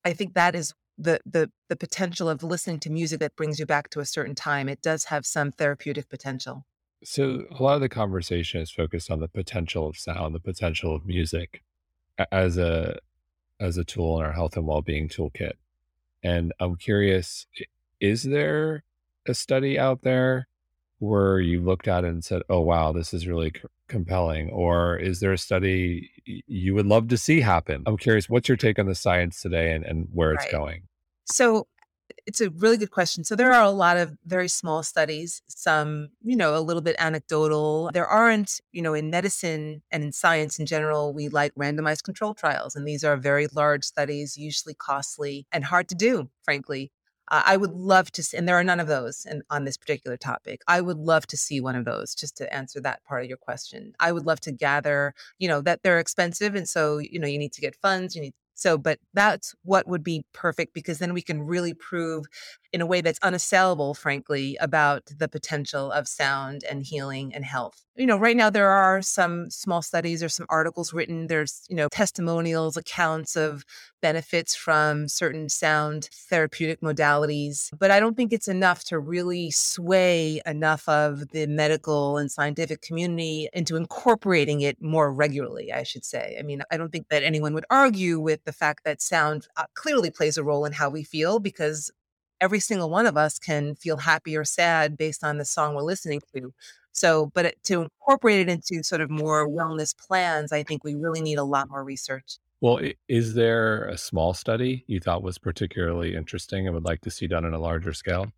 I 0.05 0.12
think 0.12 0.35
that 0.35 0.57
is 0.57 0.74
the 0.98 1.20
the 1.24 1.50
the 1.68 1.76
potential 1.76 2.28
of 2.28 2.42
listening 2.42 2.81
to 2.81 2.90
music 2.90 3.20
that 3.20 3.37
brings 3.37 3.61
you 3.61 3.64
back 3.64 3.90
to 3.90 4.00
a 4.00 4.05
certain 4.05 4.35
time. 4.35 4.68
It 4.68 4.83
does 4.83 5.05
have 5.05 5.24
some 5.24 5.52
therapeutic 5.52 6.09
potential. 6.09 6.66
So 7.05 7.44
a 7.48 7.62
lot 7.62 7.76
of 7.76 7.81
the 7.81 7.88
conversation 7.88 8.61
is 8.61 8.72
focused 8.72 9.09
on 9.09 9.20
the 9.20 9.28
potential 9.28 9.87
of 9.87 9.96
sound 9.96 10.35
the 10.35 10.40
potential 10.40 10.94
of 10.96 11.07
music 11.07 11.62
as 12.33 12.59
a 12.59 12.98
as 13.61 13.76
a 13.76 13.85
tool 13.85 14.18
in 14.18 14.26
our 14.26 14.33
health 14.33 14.57
and 14.57 14.66
well-being 14.66 15.09
toolkit. 15.09 15.52
And 16.24 16.52
i'm 16.61 16.76
curious 16.76 17.46
is 18.00 18.24
there 18.24 18.85
a 19.26 19.35
study 19.35 19.78
out 19.78 20.02
there 20.02 20.48
where 21.02 21.40
you 21.40 21.60
looked 21.60 21.88
at 21.88 22.04
it 22.04 22.08
and 22.08 22.24
said 22.24 22.42
oh 22.48 22.60
wow 22.60 22.92
this 22.92 23.12
is 23.12 23.26
really 23.26 23.50
c- 23.50 23.62
compelling 23.88 24.48
or 24.50 24.96
is 24.96 25.20
there 25.20 25.32
a 25.32 25.38
study 25.38 26.10
you 26.24 26.74
would 26.74 26.86
love 26.86 27.08
to 27.08 27.18
see 27.18 27.40
happen 27.40 27.82
i'm 27.86 27.96
curious 27.96 28.28
what's 28.28 28.48
your 28.48 28.56
take 28.56 28.78
on 28.78 28.86
the 28.86 28.94
science 28.94 29.40
today 29.42 29.72
and, 29.72 29.84
and 29.84 30.08
where 30.12 30.32
it's 30.32 30.44
right. 30.44 30.52
going 30.52 30.82
so 31.24 31.66
it's 32.26 32.40
a 32.40 32.50
really 32.50 32.76
good 32.76 32.90
question. 32.90 33.24
So 33.24 33.34
there 33.34 33.52
are 33.52 33.64
a 33.64 33.70
lot 33.70 33.96
of 33.96 34.16
very 34.26 34.48
small 34.48 34.82
studies, 34.82 35.42
some, 35.48 36.10
you 36.22 36.36
know, 36.36 36.56
a 36.56 36.60
little 36.60 36.82
bit 36.82 36.96
anecdotal. 36.98 37.90
There 37.92 38.06
aren't, 38.06 38.60
you 38.72 38.82
know, 38.82 38.94
in 38.94 39.10
medicine 39.10 39.82
and 39.90 40.04
in 40.04 40.12
science 40.12 40.58
in 40.58 40.66
general, 40.66 41.12
we 41.12 41.28
like 41.28 41.54
randomized 41.54 42.04
control 42.04 42.34
trials. 42.34 42.76
And 42.76 42.86
these 42.86 43.04
are 43.04 43.16
very 43.16 43.48
large 43.52 43.84
studies, 43.84 44.36
usually 44.36 44.74
costly 44.74 45.46
and 45.52 45.64
hard 45.64 45.88
to 45.88 45.94
do, 45.94 46.28
frankly. 46.44 46.92
I 47.33 47.57
would 47.57 47.73
love 47.73 48.12
to 48.12 48.23
see, 48.23 48.37
and 48.37 48.47
there 48.47 48.59
are 48.59 48.64
none 48.64 48.79
of 48.79 48.88
those 48.88 49.25
in, 49.25 49.42
on 49.49 49.64
this 49.64 49.79
particular 49.79 50.18
topic. 50.18 50.61
I 50.68 50.83
would 50.83 50.99
love 50.99 51.27
to 51.29 51.37
see 51.37 51.62
one 51.62 51.77
of 51.77 51.87
those 51.87 52.14
just 52.14 52.37
to 52.37 52.55
answer 52.55 52.79
that 52.83 53.03
part 53.05 53.23
of 53.23 53.29
your 53.29 53.38
question. 53.38 53.95
I 53.99 54.12
would 54.12 54.27
love 54.27 54.40
to 54.42 54.53
gather, 54.53 55.14
you 55.38 55.49
know, 55.49 55.62
that 55.62 55.83
they're 55.83 55.99
expensive. 55.99 56.55
And 56.55 56.68
so, 56.68 56.99
you 56.99 57.18
know, 57.18 57.27
you 57.27 57.38
need 57.38 57.55
to 57.55 57.62
get 57.62 57.75
funds, 57.77 58.14
you 58.14 58.21
need 58.21 58.35
so, 58.55 58.79
but 58.79 58.99
that's 59.14 59.55
what 59.64 59.88
would 59.88 60.05
be 60.05 60.25
perfect 60.33 60.75
because 60.75 60.99
then 60.99 61.14
we 61.14 61.23
can 61.23 61.42
really 61.42 61.75
prove 61.75 62.27
in 62.73 62.81
a 62.81 62.87
way 62.87 63.01
that's 63.01 63.18
unassailable, 63.23 63.95
frankly, 63.95 64.57
about 64.61 65.03
the 65.07 65.29
potential 65.29 65.90
of 65.90 66.07
sound 66.07 66.62
and 66.68 66.85
healing 66.85 67.35
and 67.35 67.45
health. 67.45 67.83
You 67.97 68.07
know, 68.07 68.18
right 68.18 68.37
now 68.37 68.51
there 68.51 68.71
are 68.71 69.03
some 69.03 69.51
small 69.51 69.83
studies 69.83 70.23
or 70.23 70.29
some 70.29 70.47
articles 70.49 70.92
written. 70.92 71.27
There's, 71.27 71.64
you 71.68 71.77
know, 71.77 71.88
testimonials, 71.88 72.77
accounts 72.77 73.37
of 73.37 73.64
benefits 74.02 74.54
from 74.54 75.08
certain 75.08 75.48
sound 75.48 76.10
therapeutic 76.28 76.82
modalities. 76.82 77.70
But 77.78 77.90
I 77.90 78.00
don't 78.00 78.16
think 78.16 78.32
it's 78.32 78.48
enough 78.48 78.84
to 78.84 78.98
really 78.98 79.50
sway 79.50 80.42
enough 80.44 80.86
of 80.88 81.28
the 81.30 81.46
medical 81.46 82.18
and 82.18 82.30
scientific 82.30 82.82
community 82.82 83.48
into 83.54 83.76
incorporating 83.76 84.60
it 84.60 84.82
more 84.82 85.10
regularly, 85.10 85.72
I 85.72 85.84
should 85.84 86.04
say. 86.04 86.36
I 86.38 86.42
mean, 86.42 86.62
I 86.70 86.76
don't 86.76 86.92
think 86.92 87.08
that 87.08 87.22
anyone 87.22 87.54
would 87.54 87.64
argue 87.70 88.20
with 88.20 88.44
the 88.44 88.52
fact 88.52 88.84
that 88.84 89.00
sound 89.00 89.48
uh, 89.56 89.64
clearly 89.74 90.10
plays 90.10 90.36
a 90.36 90.44
role 90.44 90.66
in 90.66 90.72
how 90.72 90.90
we 90.90 91.04
feel 91.04 91.38
because 91.38 91.90
every 92.42 92.60
single 92.60 92.90
one 92.90 93.06
of 93.06 93.16
us 93.16 93.38
can 93.38 93.76
feel 93.76 93.96
happy 93.96 94.36
or 94.36 94.44
sad 94.44 94.98
based 94.98 95.24
on 95.24 95.38
the 95.38 95.44
song 95.44 95.74
we're 95.74 95.82
listening 95.82 96.20
to. 96.34 96.52
So, 96.90 97.30
but 97.34 97.54
to 97.64 97.82
incorporate 97.82 98.40
it 98.40 98.48
into 98.50 98.82
sort 98.82 99.00
of 99.00 99.10
more 99.10 99.48
wellness 99.48 99.96
plans, 99.96 100.52
I 100.52 100.62
think 100.62 100.84
we 100.84 100.94
really 100.94 101.22
need 101.22 101.38
a 101.38 101.44
lot 101.44 101.70
more 101.70 101.84
research. 101.84 102.38
Well, 102.62 102.79
is 103.09 103.35
there 103.35 103.87
a 103.87 103.98
small 103.98 104.35
study 104.35 104.85
you 104.87 105.01
thought 105.01 105.25
was 105.25 105.37
particularly 105.37 106.14
interesting 106.14 106.64
and 106.64 106.75
would 106.75 106.85
like 106.85 107.01
to 107.01 107.11
see 107.11 107.27
done 107.27 107.44
on 107.44 107.53
a 107.53 107.59
larger 107.59 107.92
scale? 107.92 108.29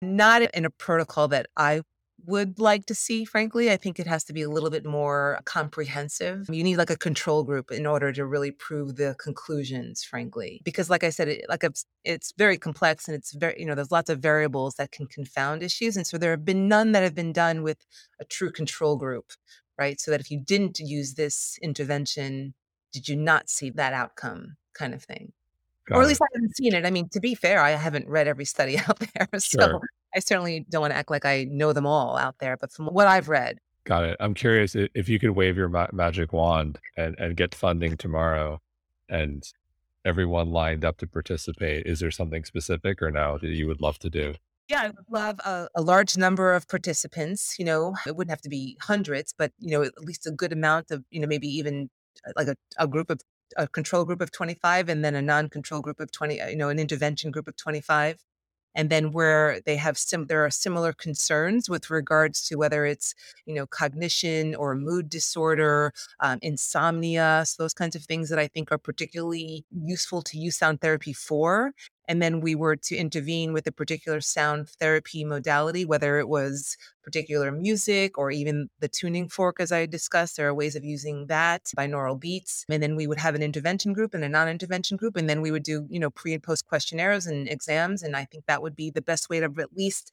Not 0.00 0.42
in 0.42 0.64
a 0.64 0.70
protocol 0.70 1.26
that 1.28 1.48
I 1.56 1.82
would 2.24 2.60
like 2.60 2.86
to 2.86 2.94
see, 2.94 3.24
frankly. 3.24 3.72
I 3.72 3.76
think 3.76 3.98
it 3.98 4.06
has 4.06 4.22
to 4.24 4.32
be 4.32 4.42
a 4.42 4.48
little 4.48 4.70
bit 4.70 4.86
more 4.86 5.40
comprehensive. 5.46 6.46
You 6.48 6.62
need 6.62 6.76
like 6.76 6.90
a 6.90 6.96
control 6.96 7.42
group 7.42 7.72
in 7.72 7.86
order 7.86 8.12
to 8.12 8.24
really 8.24 8.52
prove 8.52 8.94
the 8.94 9.16
conclusions, 9.18 10.04
frankly. 10.04 10.62
Because 10.64 10.88
like 10.88 11.02
I 11.02 11.10
said, 11.10 11.26
it, 11.26 11.46
like 11.48 11.64
it's, 11.64 11.86
it's 12.04 12.32
very 12.38 12.58
complex 12.58 13.08
and 13.08 13.16
it's 13.16 13.34
very, 13.34 13.56
you 13.58 13.66
know, 13.66 13.74
there's 13.74 13.90
lots 13.90 14.10
of 14.10 14.20
variables 14.20 14.76
that 14.76 14.92
can 14.92 15.08
confound 15.08 15.64
issues. 15.64 15.96
And 15.96 16.06
so 16.06 16.18
there 16.18 16.30
have 16.30 16.44
been 16.44 16.68
none 16.68 16.92
that 16.92 17.02
have 17.02 17.16
been 17.16 17.32
done 17.32 17.64
with 17.64 17.84
a 18.20 18.24
true 18.24 18.52
control 18.52 18.96
group, 18.96 19.32
right? 19.76 20.00
So 20.00 20.12
that 20.12 20.20
if 20.20 20.30
you 20.30 20.38
didn't 20.38 20.78
use 20.78 21.14
this 21.14 21.58
intervention, 21.60 22.54
did 22.96 23.10
you 23.10 23.16
not 23.16 23.50
see 23.50 23.68
that 23.68 23.92
outcome 23.92 24.56
kind 24.72 24.94
of 24.94 25.02
thing? 25.02 25.32
Got 25.86 25.98
or 25.98 26.02
at 26.02 26.08
least 26.08 26.22
I 26.22 26.26
haven't 26.34 26.56
seen 26.56 26.72
it. 26.72 26.86
I 26.86 26.90
mean, 26.90 27.10
to 27.10 27.20
be 27.20 27.34
fair, 27.34 27.60
I 27.60 27.72
haven't 27.72 28.08
read 28.08 28.26
every 28.26 28.46
study 28.46 28.78
out 28.88 28.98
there. 28.98 29.28
So 29.38 29.60
sure. 29.60 29.80
I 30.14 30.20
certainly 30.20 30.64
don't 30.70 30.80
want 30.80 30.92
to 30.92 30.96
act 30.96 31.10
like 31.10 31.26
I 31.26 31.44
know 31.44 31.74
them 31.74 31.86
all 31.86 32.16
out 32.16 32.36
there, 32.38 32.56
but 32.56 32.72
from 32.72 32.86
what 32.86 33.06
I've 33.06 33.28
read. 33.28 33.58
Got 33.84 34.04
it. 34.04 34.16
I'm 34.18 34.32
curious 34.32 34.74
if 34.74 35.10
you 35.10 35.18
could 35.18 35.30
wave 35.30 35.58
your 35.58 35.68
ma- 35.68 35.88
magic 35.92 36.32
wand 36.32 36.78
and, 36.96 37.14
and 37.18 37.36
get 37.36 37.54
funding 37.54 37.98
tomorrow 37.98 38.60
and 39.10 39.44
everyone 40.06 40.50
lined 40.50 40.86
up 40.86 40.96
to 40.98 41.06
participate. 41.06 41.86
Is 41.86 42.00
there 42.00 42.10
something 42.10 42.44
specific 42.44 43.02
or 43.02 43.10
no 43.10 43.38
that 43.42 43.48
you 43.48 43.66
would 43.66 43.82
love 43.82 43.98
to 43.98 44.08
do? 44.08 44.34
Yeah, 44.68 44.80
I 44.82 44.86
would 44.88 45.10
love 45.10 45.38
a, 45.40 45.68
a, 45.76 45.82
large 45.82 46.16
number 46.16 46.52
of 46.52 46.66
participants. 46.66 47.54
You 47.56 47.64
know, 47.64 47.94
it 48.04 48.16
wouldn't 48.16 48.32
have 48.32 48.40
to 48.40 48.48
be 48.48 48.76
hundreds, 48.80 49.32
but, 49.36 49.52
you 49.60 49.70
know, 49.70 49.82
at 49.82 50.00
least 50.00 50.26
a 50.26 50.32
good 50.32 50.52
amount 50.52 50.90
of, 50.90 51.04
you 51.10 51.20
know, 51.20 51.28
maybe 51.28 51.46
even 51.46 51.88
like 52.36 52.48
a, 52.48 52.56
a 52.78 52.86
group 52.86 53.10
of, 53.10 53.20
a 53.56 53.68
control 53.68 54.04
group 54.04 54.20
of 54.20 54.32
25 54.32 54.88
and 54.88 55.04
then 55.04 55.14
a 55.14 55.22
non 55.22 55.48
control 55.48 55.80
group 55.80 56.00
of 56.00 56.10
20, 56.10 56.40
uh, 56.40 56.48
you 56.48 56.56
know, 56.56 56.68
an 56.68 56.78
intervention 56.78 57.30
group 57.30 57.46
of 57.48 57.56
25 57.56 58.18
and 58.76 58.90
then 58.90 59.10
where 59.10 59.60
they 59.64 59.76
have 59.76 59.98
sim 59.98 60.26
there 60.26 60.44
are 60.44 60.50
similar 60.50 60.92
concerns 60.92 61.68
with 61.68 61.90
regards 61.90 62.46
to 62.46 62.56
whether 62.56 62.84
it's 62.86 63.14
you 63.46 63.54
know 63.54 63.66
cognition 63.66 64.54
or 64.54 64.76
mood 64.76 65.08
disorder 65.08 65.92
um, 66.20 66.38
insomnia 66.42 67.42
so 67.46 67.62
those 67.62 67.74
kinds 67.74 67.96
of 67.96 68.04
things 68.04 68.28
that 68.28 68.38
i 68.38 68.46
think 68.46 68.70
are 68.70 68.78
particularly 68.78 69.64
useful 69.72 70.22
to 70.22 70.38
use 70.38 70.56
sound 70.56 70.80
therapy 70.80 71.12
for 71.12 71.72
and 72.08 72.22
then 72.22 72.40
we 72.40 72.54
were 72.54 72.76
to 72.76 72.96
intervene 72.96 73.52
with 73.52 73.66
a 73.66 73.72
particular 73.72 74.20
sound 74.20 74.68
therapy 74.80 75.24
modality, 75.24 75.84
whether 75.84 76.18
it 76.18 76.28
was 76.28 76.76
particular 77.02 77.50
music 77.50 78.18
or 78.18 78.30
even 78.30 78.68
the 78.80 78.88
tuning 78.88 79.28
fork, 79.28 79.60
as 79.60 79.72
I 79.72 79.86
discussed. 79.86 80.36
There 80.36 80.48
are 80.48 80.54
ways 80.54 80.76
of 80.76 80.84
using 80.84 81.26
that, 81.26 81.64
binaural 81.76 82.18
beats. 82.18 82.64
And 82.68 82.82
then 82.82 82.96
we 82.96 83.06
would 83.06 83.18
have 83.18 83.34
an 83.34 83.42
intervention 83.42 83.92
group 83.92 84.14
and 84.14 84.24
a 84.24 84.28
non 84.28 84.48
intervention 84.48 84.96
group. 84.96 85.16
And 85.16 85.28
then 85.28 85.40
we 85.40 85.50
would 85.50 85.62
do, 85.62 85.86
you 85.88 85.98
know, 85.98 86.10
pre 86.10 86.34
and 86.34 86.42
post 86.42 86.66
questionnaires 86.66 87.26
and 87.26 87.48
exams. 87.48 88.02
And 88.02 88.16
I 88.16 88.24
think 88.24 88.44
that 88.46 88.62
would 88.62 88.76
be 88.76 88.90
the 88.90 89.02
best 89.02 89.28
way 89.28 89.40
to 89.40 89.46
at 89.58 89.76
least 89.76 90.12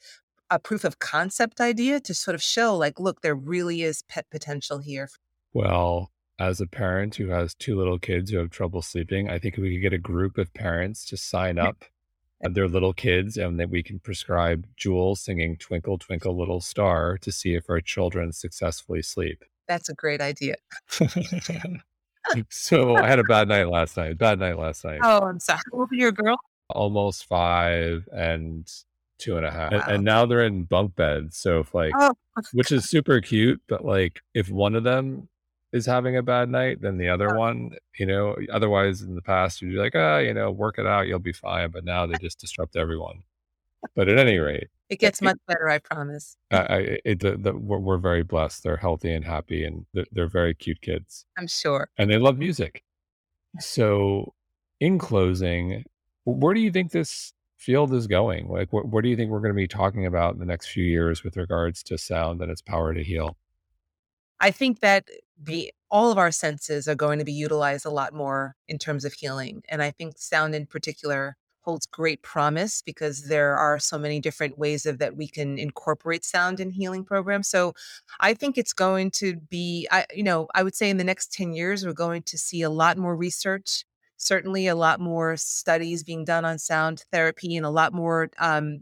a 0.50 0.60
proof 0.60 0.84
of 0.84 1.00
concept 1.00 1.60
idea 1.60 2.00
to 2.00 2.14
sort 2.14 2.36
of 2.36 2.44
show, 2.44 2.76
like, 2.76 3.00
look, 3.00 3.22
there 3.22 3.36
really 3.36 3.82
is 3.82 4.04
pet 4.04 4.26
potential 4.30 4.80
here. 4.80 5.10
Well, 5.54 6.12
as 6.50 6.62
a 6.62 6.68
parent 6.68 7.16
who 7.16 7.30
has 7.30 7.54
two 7.56 7.78
little 7.78 8.00
kids 8.00 8.32
who 8.32 8.38
have 8.38 8.50
trouble 8.50 8.82
sleeping, 8.82 9.30
I 9.30 9.40
think 9.40 9.58
we 9.58 9.74
could 9.74 9.82
get 9.82 9.94
a 9.94 9.98
group 9.98 10.38
of 10.38 10.54
parents 10.54 11.06
to 11.06 11.18
sign 11.18 11.58
up 11.58 11.86
and 12.42 12.56
their 12.56 12.68
little 12.68 12.94
kids 12.94 13.38
and 13.38 13.60
that 13.60 13.70
we 13.70 13.82
can 13.82 14.00
prescribe 14.00 14.68
Jewel 14.76 15.16
singing 15.16 15.58
Twinkle 15.58 15.98
Twinkle 15.98 16.38
Little 16.38 16.60
Star 16.60 17.18
to 17.20 17.32
see 17.32 17.56
if 17.56 17.70
our 17.70 17.80
children 17.80 18.34
successfully 18.34 19.02
sleep. 19.02 19.44
That's 19.68 19.88
a 19.88 19.94
great 19.94 20.20
idea. 20.20 20.56
so 22.50 22.98
I 22.98 23.08
had 23.08 23.20
a 23.20 23.24
bad 23.24 23.48
night 23.48 23.70
last 23.70 23.96
night. 23.96 24.18
Bad 24.18 24.40
night 24.40 24.58
last 24.58 24.84
night. 24.84 25.00
Oh, 25.02 25.22
I'm 25.22 25.40
sorry. 25.40 25.62
Old 25.72 25.90
are 25.92 25.96
your 25.96 26.12
girl? 26.12 26.36
Almost 26.70 27.26
five 27.26 28.08
and 28.12 28.70
two 29.20 29.38
and 29.38 29.46
a 29.46 29.52
half. 29.52 29.72
Wow. 29.72 29.80
And, 29.80 29.96
and, 29.96 30.04
now 30.04 30.26
they're 30.26 30.44
in 30.44 30.64
bunk 30.66 30.96
beds. 30.96 31.38
So 31.38 31.60
if 31.60 31.74
like, 31.74 31.94
oh. 31.98 32.14
which 32.54 32.74
is 32.74 32.90
super 32.90 33.22
cute, 33.22 33.62
but 33.70 33.86
like 33.86 34.22
if 34.34 34.50
one 34.50 34.76
of 34.76 34.84
them 34.84 35.30
is 35.74 35.86
having 35.86 36.16
a 36.16 36.24
bad 36.24 36.50
night 36.50 36.82
than 36.82 36.98
the 36.98 37.10
other 37.10 37.36
one. 37.36 37.72
You 37.98 38.06
know, 38.06 38.38
otherwise 38.52 39.02
in 39.02 39.16
the 39.16 39.22
past 39.22 39.62
you'd 39.62 39.74
be 39.74 39.78
like, 39.78 39.94
ah, 39.96 40.16
oh, 40.16 40.20
you 40.20 40.34
know, 40.34 40.52
work 40.52 40.78
it 40.78 40.86
out, 40.86 41.08
you'll 41.08 41.20
be 41.20 41.34
fine. 41.34 41.72
But 41.72 41.84
now 41.84 42.06
they 42.06 42.16
just 42.22 42.40
disrupt 42.40 42.76
everyone. 42.76 43.24
But 43.96 44.08
at 44.08 44.18
any 44.18 44.38
rate, 44.38 44.70
it 44.90 45.00
gets 45.00 45.22
much 45.22 45.38
better, 45.48 45.68
I 45.68 45.80
promise. 45.80 46.38
I, 46.52 47.00
it, 47.04 47.20
the, 47.20 47.36
the, 47.36 47.54
we're, 47.54 47.80
we're, 47.80 47.98
very 47.98 48.24
blessed. 48.24 48.64
They're 48.64 48.78
healthy 48.78 49.12
and 49.14 49.26
happy, 49.26 49.66
and 49.66 49.86
they're, 49.94 50.06
they're 50.12 50.30
very 50.30 50.54
cute 50.54 50.82
kids. 50.82 51.26
I'm 51.38 51.48
sure. 51.48 51.90
And 51.98 52.10
they 52.10 52.18
love 52.18 52.38
music. 52.38 52.84
So, 53.60 54.34
in 54.80 55.00
closing, 55.00 55.84
where 56.26 56.54
do 56.54 56.62
you 56.62 56.72
think 56.72 56.92
this 56.92 57.34
field 57.58 57.94
is 57.94 58.08
going? 58.08 58.48
Like, 58.48 58.72
what, 58.72 58.88
what 58.88 59.04
do 59.04 59.10
you 59.10 59.16
think 59.16 59.32
we're 59.32 59.40
going 59.40 59.54
to 59.54 59.56
be 59.56 59.68
talking 59.68 60.06
about 60.06 60.34
in 60.34 60.40
the 60.40 60.46
next 60.46 60.68
few 60.68 60.84
years 60.84 61.24
with 61.24 61.38
regards 61.38 61.84
to 61.84 61.98
sound 61.98 62.42
and 62.42 62.52
its 62.52 62.62
power 62.62 62.94
to 62.94 63.04
heal? 63.04 63.38
I 64.44 64.52
think 64.52 64.82
that 64.82 65.08
the 65.42 65.72
all 65.90 66.12
of 66.12 66.18
our 66.18 66.32
senses 66.32 66.90
are 66.90 66.96
going 66.96 67.18
to 67.18 67.24
be 67.24 67.32
utilized 67.32 67.86
a 67.86 67.90
lot 67.90 68.14
more 68.14 68.56
in 68.68 68.78
terms 68.78 69.06
of 69.06 69.14
healing. 69.14 69.64
And 69.70 69.82
I 69.82 69.92
think 69.92 70.18
sound 70.18 70.54
in 70.54 70.66
particular 70.66 71.38
holds 71.62 71.86
great 71.86 72.22
promise 72.24 72.82
because 72.82 73.30
there 73.30 73.56
are 73.56 73.80
so 73.80 73.98
many 73.98 74.20
different 74.20 74.58
ways 74.58 74.86
of 74.86 74.98
that 74.98 75.16
we 75.16 75.30
can 75.30 75.58
incorporate 75.58 76.26
sound 76.26 76.60
in 76.60 76.72
healing 76.72 77.06
programs. 77.06 77.48
So 77.48 77.74
I 78.20 78.34
think 78.34 78.58
it's 78.58 78.74
going 78.74 79.12
to 79.12 79.38
be 79.38 79.88
I 79.92 80.06
you 80.14 80.24
know, 80.24 80.48
I 80.54 80.64
would 80.64 80.76
say 80.76 80.90
in 80.90 80.98
the 80.98 81.06
next 81.06 81.32
10 81.32 81.54
years 81.54 81.86
we're 81.86 81.94
going 81.94 82.24
to 82.24 82.38
see 82.38 82.64
a 82.64 82.70
lot 82.70 82.98
more 82.98 83.16
research, 83.16 83.86
certainly 84.18 84.68
a 84.68 84.76
lot 84.76 85.00
more 85.00 85.38
studies 85.38 86.04
being 86.04 86.26
done 86.26 86.44
on 86.44 86.60
sound 86.60 87.06
therapy 87.14 87.56
and 87.56 87.66
a 87.66 87.70
lot 87.70 87.94
more 87.94 88.30
um, 88.40 88.82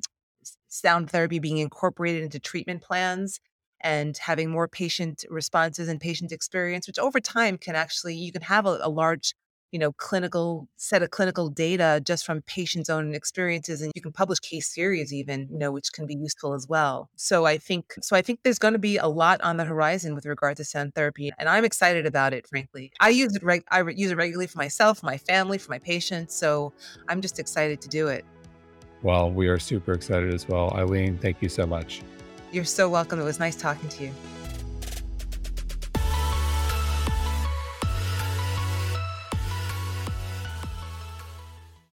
sound 0.69 1.11
therapy 1.11 1.37
being 1.37 1.59
incorporated 1.59 2.23
into 2.23 2.39
treatment 2.39 2.81
plans 2.81 3.39
and 3.83 4.17
having 4.17 4.49
more 4.49 4.67
patient 4.67 5.25
responses 5.29 5.87
and 5.87 5.99
patient 5.99 6.31
experience, 6.31 6.87
which 6.87 6.99
over 6.99 7.19
time 7.19 7.57
can 7.57 7.75
actually, 7.75 8.15
you 8.15 8.31
can 8.31 8.41
have 8.41 8.65
a, 8.65 8.79
a 8.81 8.89
large 8.89 9.33
you 9.71 9.79
know 9.79 9.91
clinical 9.93 10.67
set 10.75 11.01
of 11.01 11.09
clinical 11.11 11.49
data 11.49 12.01
just 12.05 12.25
from 12.25 12.41
patients 12.41 12.89
own 12.89 13.15
experiences 13.15 13.81
and 13.81 13.91
you 13.95 14.01
can 14.01 14.11
publish 14.11 14.39
case 14.39 14.73
series 14.73 15.13
even 15.13 15.47
you 15.49 15.57
know 15.57 15.71
which 15.71 15.91
can 15.93 16.05
be 16.05 16.15
useful 16.15 16.53
as 16.53 16.67
well. 16.67 17.09
So 17.15 17.45
i 17.45 17.57
think 17.57 17.93
so 18.01 18.15
i 18.15 18.21
think 18.21 18.39
there's 18.43 18.59
going 18.59 18.73
to 18.73 18.79
be 18.79 18.97
a 18.97 19.07
lot 19.07 19.41
on 19.41 19.57
the 19.57 19.65
horizon 19.65 20.13
with 20.13 20.25
regard 20.25 20.57
to 20.57 20.65
sound 20.65 20.93
therapy 20.93 21.31
and 21.37 21.47
i'm 21.49 21.65
excited 21.65 22.05
about 22.05 22.33
it 22.33 22.47
frankly. 22.47 22.91
I 22.99 23.09
use 23.09 23.35
it 23.35 23.43
reg- 23.43 23.65
i 23.71 23.81
use 23.81 24.11
it 24.11 24.17
regularly 24.17 24.47
for 24.47 24.57
myself 24.57 25.03
my 25.03 25.17
family 25.17 25.57
for 25.57 25.71
my 25.71 25.79
patients 25.79 26.35
so 26.35 26.73
i'm 27.07 27.21
just 27.21 27.39
excited 27.39 27.81
to 27.81 27.89
do 27.89 28.07
it. 28.07 28.25
Well 29.01 29.31
we 29.31 29.47
are 29.47 29.59
super 29.59 29.93
excited 29.93 30.33
as 30.33 30.47
well. 30.47 30.71
Ilene 30.71 31.19
thank 31.19 31.41
you 31.41 31.49
so 31.49 31.65
much 31.65 32.01
you're 32.51 32.65
so 32.65 32.89
welcome. 32.89 33.19
It 33.19 33.23
was 33.23 33.39
nice 33.39 33.55
talking 33.55 33.89
to 33.89 34.03
you. 34.03 34.11